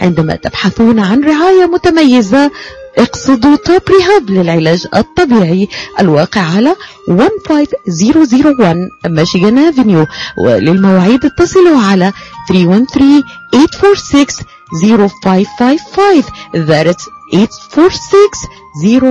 [0.02, 2.52] عندما تبحثون عن رعاية متميزة
[2.98, 5.68] اقصدوا توب ريهاب للعلاج الطبيعي
[6.00, 6.76] الواقع على
[7.10, 10.06] 15001 ميشيغان افنيو
[10.38, 12.12] وللمواعيد اتصلوا على
[12.48, 13.24] 313
[13.54, 14.44] 846
[14.82, 16.30] 0555
[16.68, 18.48] that's 846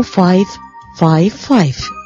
[0.04, 1.99] 0555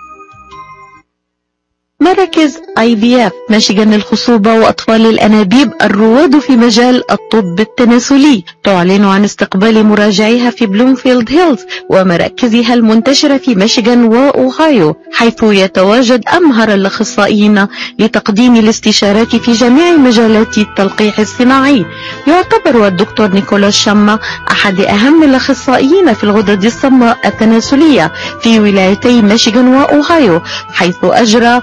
[2.05, 8.45] مراكز IVF ميشيغان للخصوبة وأطفال الأنابيب الرواد في مجال الطب التناسلي.
[8.65, 16.75] تعلن عن استقبال مراجعيها في بلومفيلد هيلز ومراكزها المنتشرة في ميشيغان واوهايو حيث يتواجد أمهر
[16.75, 17.67] الأخصائيين
[17.99, 21.85] لتقديم الاستشارات في جميع مجالات التلقيح الصناعي.
[22.27, 24.19] يعتبر الدكتور نيكولاس شما
[24.51, 30.41] أحد أهم الأخصائيين في الغدد الصماء التناسلية في ولايتي ميشيغان واوهايو
[30.73, 31.63] حيث أجرى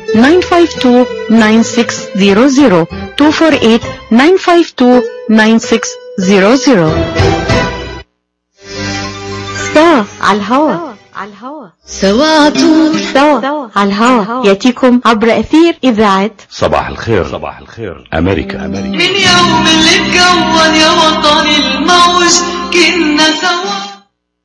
[0.13, 2.87] 952 9600
[3.19, 6.91] 248 952 9600
[9.73, 11.67] سوا على الهوا على الهوا.
[11.85, 14.45] سوا عطول سوا على الهوا.
[14.45, 16.31] يأتيكم عبر أثير إذاعة.
[16.49, 17.27] صباح الخير.
[17.31, 18.09] صباح الخير.
[18.13, 18.65] أمريكا.
[18.65, 18.87] أمريكا.
[18.87, 22.33] من يوم اللي اتكون يا وطني الموج
[22.73, 24.00] كنا سوا.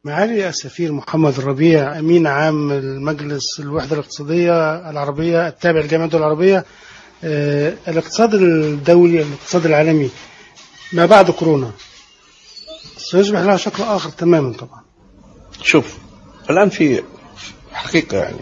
[0.07, 6.65] معالي السفير محمد الربيع أمين عام المجلس الوحدة الاقتصادية العربية التابع لجامعة الدول العربية
[7.25, 10.11] آه، الاقتصاد الدولي الاقتصاد العالمي
[10.93, 11.71] ما بعد كورونا؟
[12.97, 14.81] سيصبح له شكل آخر تماما طبعا.
[15.63, 15.99] شوف
[16.51, 17.03] الآن في
[17.73, 18.39] حقيقة يعني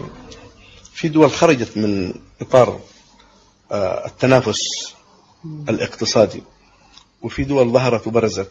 [0.95, 2.81] في دول خرجت من إطار
[3.73, 4.61] آه، التنافس
[5.69, 6.43] الاقتصادي
[7.23, 8.51] وفي دول ظهرت وبرزت.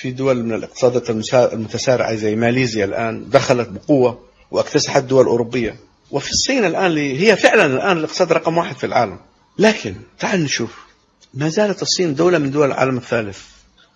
[0.00, 4.18] في دول من الاقتصادات المتسارعة زي ماليزيا الآن دخلت بقوة
[4.50, 5.76] واكتسحت دول أوروبية.
[6.10, 9.18] وفي الصين الآن هي فعلا الآن الاقتصاد رقم واحد في العالم.
[9.58, 10.78] لكن تعال نشوف
[11.34, 13.38] ما زالت الصين دولة من دول العالم الثالث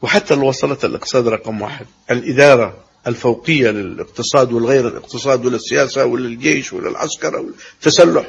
[0.02, 1.86] وحتى لو وصلت الاقتصاد رقم واحد.
[2.10, 2.76] الإدارة
[3.06, 8.26] الفوقية للاقتصاد والغير الاقتصاد وللسياسة وللجيش وللعسكر والتسلح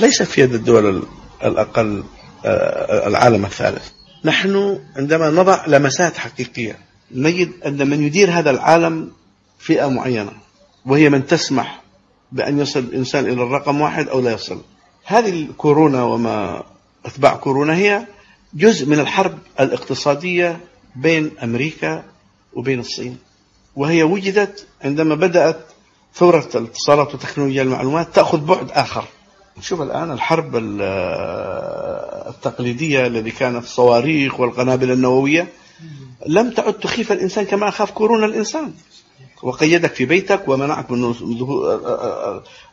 [0.00, 1.02] ليس في يد الدول ال-
[1.44, 2.04] الأقل
[2.44, 3.88] آه، العالم الثالث.
[4.24, 6.78] نحن عندما نضع لمسات حقيقية
[7.12, 9.10] نجد أن من يدير هذا العالم
[9.58, 10.32] فئة معينة
[10.86, 11.82] وهي من تسمح
[12.32, 14.60] بأن يصل الإنسان إلى الرقم واحد أو لا يصل.
[15.04, 16.62] هذه الكورونا وما
[17.06, 18.06] أتباع كورونا هي
[18.54, 20.60] جزء من الحرب الاقتصادية
[20.96, 22.04] بين أمريكا
[22.54, 23.18] وبين الصين.
[23.76, 25.60] وهي وجدت عندما بدأت
[26.14, 29.04] ثورة الاتصالات وتكنولوجيا المعلومات تأخذ بعد آخر.
[29.60, 30.82] شوف الآن الحرب ال-
[32.28, 35.48] التقليدية الذي كانت الصواريخ والقنابل النووية
[36.26, 38.72] لم تعد تخيف الإنسان كما أخاف كورونا الإنسان.
[39.42, 41.14] وقيدك في بيتك ومنعك من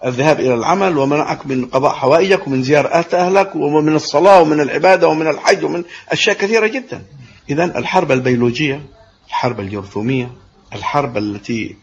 [0.05, 5.27] الذهاب إلى العمل ومنعك من قضاء حوائجك ومن زيارات أهلك ومن الصلاة ومن العبادة ومن
[5.27, 7.03] الحج ومن أشياء كثيرة جدا.
[7.49, 8.85] إذا الحرب البيولوجية
[9.27, 10.31] الحرب الجرثومية
[10.73, 11.75] الحرب التي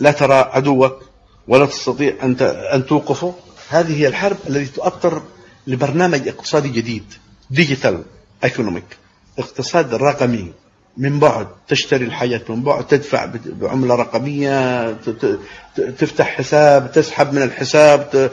[0.00, 0.96] لا ترى عدوك
[1.48, 2.36] ولا تستطيع أن
[2.74, 3.34] أن توقفه
[3.68, 5.22] هذه هي الحرب التي تؤطر
[5.66, 7.04] لبرنامج اقتصادي جديد
[7.50, 8.02] digital
[8.44, 8.84] economic
[9.38, 10.52] اقتصاد رقمي.
[10.96, 14.90] من بعد تشتري الحاجة من بعد تدفع بعملة رقمية
[15.98, 18.30] تفتح حساب تسحب من الحساب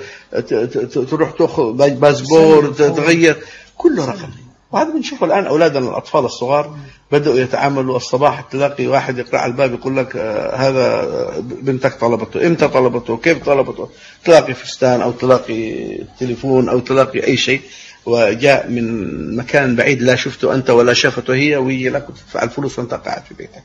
[1.10, 3.38] تروح تأخذ باسبور تغير
[3.78, 6.78] كله رقمي وهذا بنشوفه الآن أولادنا الأطفال الصغار
[7.12, 11.08] بدأوا يتعاملوا الصباح تلاقي واحد يقرأ على الباب يقول لك آه، هذا
[11.40, 13.90] بنتك طلبته إمتى طلبته كيف طلبته؟
[14.26, 17.62] تلاقي فستان أو تلاقي تليفون أو تلاقي أي شيء.
[18.06, 22.94] وجاء من مكان بعيد لا شفته أنت ولا شافته هي ويجي لك وتدفع الفلوس وأنت
[22.94, 23.64] قاعد في بيتك.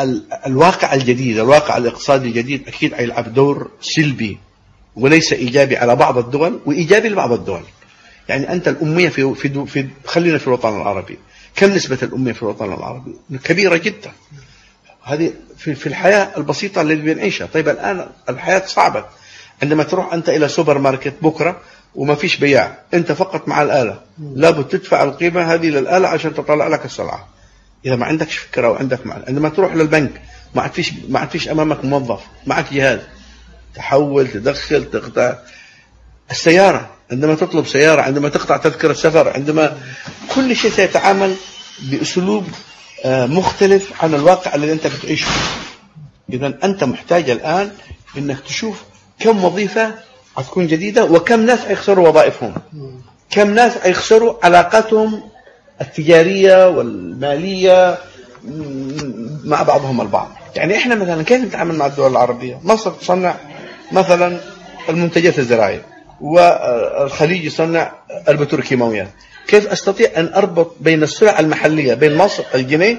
[0.00, 4.38] ال- الواقع الجديد الواقع الاقتصادي الجديد أكيد يلعب دور سلبي
[4.96, 7.62] وليس إيجابي على بعض الدول وإيجابي لبعض الدول.
[8.28, 11.18] يعني أنت الأمية في في, في خلينا في الوطن العربي.
[11.56, 14.12] كم نسبة الأمية في الوطن العربي؟ كبيرة جدا.
[15.02, 17.46] هذه في, في الحياة البسيطة اللي بنعيشها.
[17.46, 19.04] طيب الآن الحياة صعبة.
[19.62, 21.60] عندما تروح أنت إلى سوبر ماركت بكرة
[21.94, 22.78] وما فيش بياع.
[22.94, 24.00] أنت فقط مع الآلة.
[24.18, 27.28] لابد تدفع القيمة هذه للآلة عشان تطلع لك السلعة.
[27.86, 29.24] إذا ما عندكش فكرة وعندك معنى.
[29.28, 30.22] عندما تروح للبنك
[30.54, 32.20] ما عاد فيش ما عاد فيش أمامك موظف.
[32.46, 33.00] معك جهاز.
[33.74, 35.34] تحول تدخل تقطع.
[36.30, 39.78] السيارة عندما تطلب سيارة عندما تقطع تذكرة سفر عندما
[40.34, 41.34] كل شيء سيتعامل
[41.82, 42.48] بأسلوب
[43.04, 45.26] آه، مختلف عن الواقع الذي أنت بتعيشه.
[46.32, 47.70] إذا أنت محتاج الآن
[48.18, 48.82] أنك تشوف
[49.20, 49.94] كم وظيفة
[50.36, 52.54] حتكون جديدة وكم ناس حيخسروا وظائفهم؟
[53.30, 55.22] كم ناس حيخسروا علاقاتهم
[55.80, 57.98] التجارية والمالية
[59.44, 63.34] مع بعضهم البعض؟ يعني إحنا مثلا كيف نتعامل مع الدول العربية؟ مصر تصنع
[63.92, 64.40] مثلا
[64.88, 65.82] المنتجات الزراعية
[66.20, 67.92] والخليج يصنع
[68.28, 69.08] البتروكيماويات
[69.46, 72.96] كيف أستطيع أن أربط بين السلع المحلية بين مصر الجنيه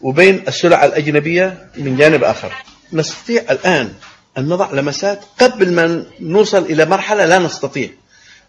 [0.00, 2.52] وبين السلع الأجنبية من جانب آخر؟
[2.92, 3.92] نستطيع الآن
[4.38, 7.88] ان نضع لمسات قبل ما نوصل إلى مرحلة لا نستطيع.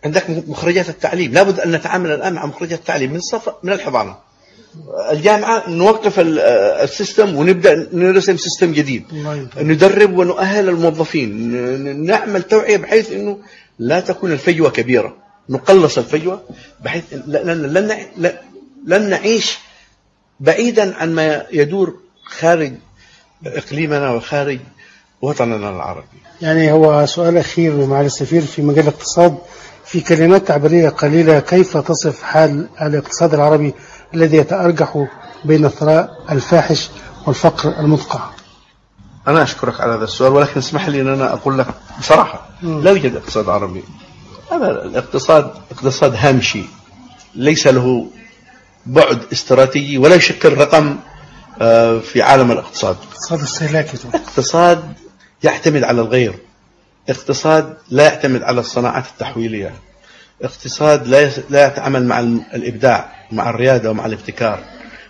[0.05, 1.31] عندك مخرجات التعليم.
[1.33, 4.15] لابد أن نتعامل الآن مع مخرجات التعليم من الصف من الحضانة.
[5.11, 6.39] الجامعة نوقف ال-
[6.83, 9.03] ال system ونبدأ نرسم system جديد.
[9.57, 12.05] ندرب ونؤهل الموظفين.
[12.05, 13.37] نعمل توعية بحيث إنه
[13.79, 15.15] لا تكون الفجوة كبيرة.
[15.49, 16.41] نقلص الفجوة
[16.83, 18.33] بحيث لن لن لن-
[18.85, 19.57] لن نعيش
[20.39, 22.73] بعيدا عن ما يدور خارج
[23.45, 24.59] إقليمنا وخارج
[25.21, 26.17] وطننا العربي.
[26.41, 29.37] يعني هو سؤال أخير معالي السفير في مجال الاقتصاد.
[29.87, 33.73] في كلمات تعبيرية قليلة كيف تصف حال الاقتصاد العربي
[34.13, 35.07] الذي يتأرجح
[35.45, 36.89] بين الثراء الفاحش
[37.25, 38.19] والفقر المدقع؟
[39.27, 41.67] أنا أشكرك على هذا السؤال ولكن اسمح لي أن أنا أقول لك
[41.99, 42.49] بصراحة.
[42.61, 43.83] لا يوجد اقتصاد عربي.
[44.51, 46.63] هذا الاقتصاد اقتصاد هامشي
[47.35, 48.07] ليس له
[48.85, 50.97] بعد استراتيجي ولا يشكل رقم
[51.61, 52.95] آه، في عالم الاقتصاد.
[53.11, 53.97] اقتصاد استهلاكي.
[54.13, 54.93] اقتصاد
[55.43, 56.33] يعتمد على الغير.
[57.09, 59.73] اقتصاد لا يعتمد على الصناعات التحويلية.
[60.41, 62.19] اقتصاد لا لا يتعامل مع
[62.53, 64.63] الإبداع مع الريادة ومع الابتكار.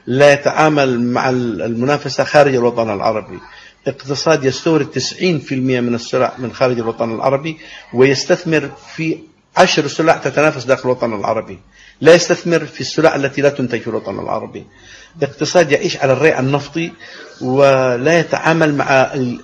[0.07, 3.39] لا يتعامل مع ال- المنافسة خارج الوطن العربي.
[3.87, 5.51] اقتصاد يستورد 90%
[5.81, 7.57] من السلع من خارج الوطن العربي
[7.93, 9.17] ويستثمر في
[9.57, 11.59] عشر سلع تتنافس داخل الوطن العربي.
[12.01, 14.65] لا يستثمر في السلع التي لا تنتج في الوطن العربي.
[15.23, 16.91] اقتصاد يعيش على الريع النفطي
[17.41, 19.39] ولا يتعامل مع ال-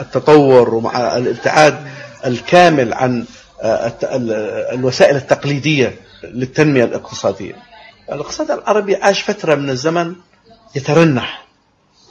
[0.00, 1.78] التطور ومع الابتعاد
[2.26, 3.24] الكامل عن
[4.02, 4.32] ال-
[4.74, 5.94] الوسائل التقليدية
[6.24, 7.52] للتنمية الاقتصادية.
[8.12, 10.14] الاقتصاد العربي عاش فترة من الزمن
[10.76, 11.44] يترنح.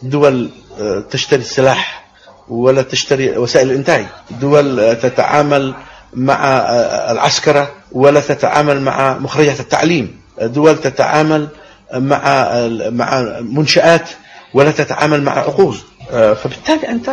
[0.02, 2.06] دول آه، تشتري السلاح
[2.50, 4.06] ولا تشتري وسائل الإنتاج.
[4.42, 5.74] دول آه، تتعامل
[6.14, 10.22] مع آه، العسكرة ولا تتعامل مع مخرجات التعليم.
[10.42, 11.48] دول تتعامل
[11.94, 12.50] مع
[12.90, 14.10] مع منشآت
[14.54, 15.78] ولا تتعامل مع عقود.
[16.12, 17.10] آه، فبالتالي انت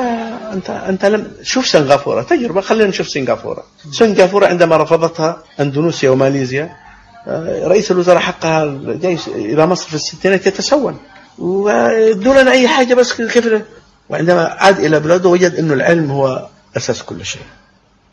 [0.53, 3.64] انت أنت لم شوف سنغافورة تجربة خلينا نشوف سنغافورة.
[3.93, 6.76] سنغافورة عندما رفضتها أندونيسيا وماليزيا
[7.26, 10.95] آه، رئيس الوزراء حقها جاي إلى مصر في الستينات يتسول.
[11.39, 13.62] ودون لنا أي حاجة بس كيف
[14.09, 17.43] وعندما عاد إلى بلاده وجد انه العلم هو أساس كل شيء.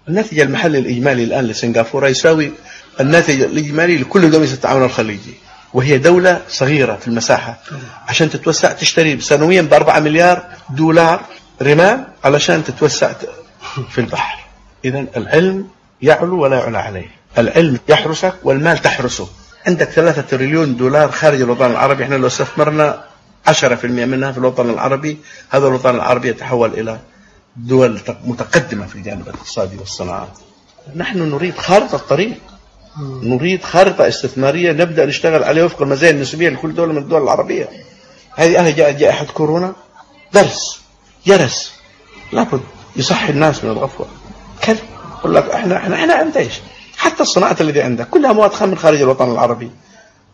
[0.07, 2.51] الناتج المحلي الإجمالي الآن لسنغافورة يساوي
[2.99, 5.33] الناتج الإجمالي لكل دولة التعاون الخليجي.
[5.73, 7.59] وهي دولة صغيرة في المساحة.
[8.07, 11.21] عشان تتوسع تشتري سنويا ب 4 مليار دولار
[11.61, 13.11] رمال علشان تتوسع
[13.89, 14.39] في البحر.
[14.85, 15.67] إذا العلم
[16.01, 17.07] يعلو ولا يعلى عليه.
[17.37, 19.27] العلم يحرسك والمال تحرسه.
[19.67, 22.03] عندك ثلاثة تريليون دولار خارج الوطن العربي.
[22.03, 23.03] إحنا لو استثمرنا
[23.47, 25.17] 10% منها في الوطن العربي
[25.49, 26.99] هذا الوطن العربي يتحول إلى
[27.55, 30.37] دول متقدمة في الجانب الاقتصادي والصناعات.
[30.95, 32.37] نحن نريد خارطة طريق
[32.99, 37.69] نريد خارطة استثمارية نبدأ نشتغل عليها وفق المزايا النسبية لكل دولة من الدول العربية.
[38.35, 39.73] هذه أنا جاء جائحة كورونا؟
[40.33, 40.81] درس.
[41.25, 41.73] جرس
[42.31, 42.61] لابد.
[42.95, 44.07] يصحي الناس من الغفوة.
[44.61, 44.79] كذا
[45.19, 46.59] يقول لك إحنا إحنا إحنا عند إيش؟
[46.97, 48.09] حتى الصناعات التي عندك.
[48.09, 49.71] كلها مواد خام من خارج الوطن العربي.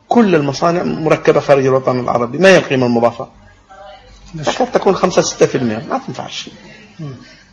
[0.08, 2.38] كل المصانع مركبة خارج الوطن العربي.
[2.38, 3.28] ما هي القيمة المضافة؟
[4.46, 5.56] تكاد تكون 5 6%
[5.90, 6.50] ما تنفعش.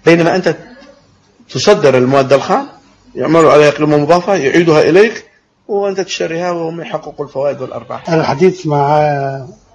[0.07, 0.57] بينما أنت
[1.51, 2.69] تصدر المواد الخام
[3.15, 5.25] يعملوا عليها قيمة مضافة يعيدها إليك
[5.69, 8.11] وأنت تشتريها وهم يحققوا الفوائد والأرباح.
[8.11, 9.01] الحديث مع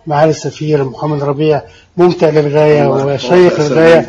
[0.08, 1.62] معالي السفير محمد ربيع
[1.98, 4.08] ممتع للغاية وشيق للغاية.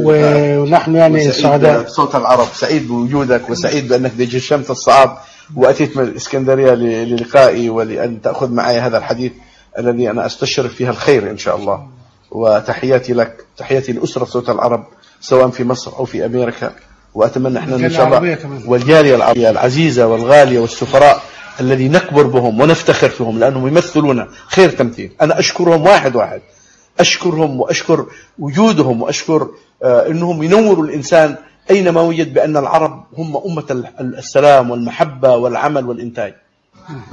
[0.00, 1.82] و- ونحن يعني سعداء.
[1.82, 5.18] بصوت العرب سعيد بوجودك وسعيد بأنك تجشمت الصعب
[5.56, 9.32] وأتيت من الإسكندرية ل- للقائي ولأن تأخذ معي هذا الحديث
[9.78, 11.86] الذي أنا أستشرف فيها الخير إن شاء الله.
[12.30, 14.84] وتحياتي لك تحياتي لأسرة صوت العرب
[15.20, 16.72] سواء في مصر أو في أمريكا.
[17.14, 18.60] وأتمنى إحنا إن الجالية شاء الله.
[18.66, 21.22] والجالية العربية العزيزة والغالية والسفراء
[21.60, 25.10] الذي نكبر بهم ونفتخر فيهم لأنهم يمثلون خير تمثيل.
[25.22, 26.40] أنا أشكرهم واحد واحد.
[27.00, 28.06] أشكرهم وأشكر
[28.38, 29.48] وجودهم وأشكر
[29.84, 31.36] آه، أنهم ينوروا الإنسان
[31.70, 36.34] أينما وجد بأن العرب هم أمة ال- السلام والمحبة والعمل والإنتاج.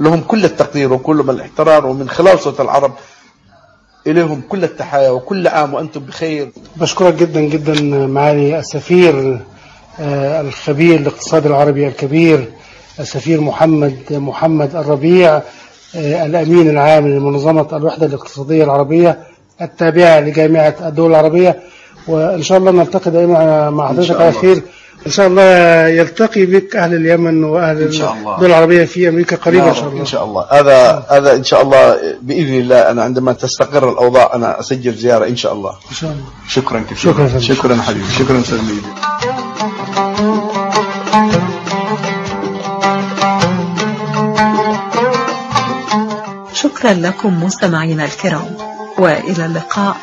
[0.00, 2.92] لهم كل التقدير وكل الاحترام ومن خلال صوت العرب
[4.06, 6.48] إليهم كل التحايا وكل عام وأنتم بخير.
[6.76, 9.40] بشكرك جدا جدا معالي السفير
[10.00, 12.48] الخبير الاقتصاد العربي الكبير
[13.00, 15.42] السفير محمد محمد الربيع
[15.96, 19.18] آه، الأمين العام لمنظمة الوحدة الاقتصادية العربية
[19.62, 21.60] التابعة لجامعة الدول العربية.
[22.08, 24.32] وإن شاء الله نلتقي دائما مع حضرتك على.
[24.32, 24.62] خير.
[25.06, 25.42] إن شاء الله
[25.86, 28.34] يلتقي بك أهل اليمن وأهل إن شاء الله.
[28.34, 30.46] الدول العربية في أمريكا قريبا إن شاء الله إن شاء الله.
[30.50, 35.36] هذا هذا إن شاء الله بإذن الله أنا عندما تستقر الأوضاع أنا أسجل زيارة إن
[35.36, 35.70] شاء الله.
[35.90, 36.24] إن شاء الله.
[36.48, 37.28] شكرا كثيرا.
[37.28, 37.38] شكرا.
[37.38, 38.10] شكرا حبيبي.
[38.18, 38.58] شكرا أستاذ
[46.62, 48.56] شكرا لكم مستمعينا الكرام
[48.98, 49.96] وإلى اللقاء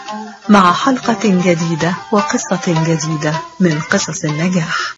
[0.50, 4.94] مع حلقة جديدة وقصة جديدة من قصص النجاح.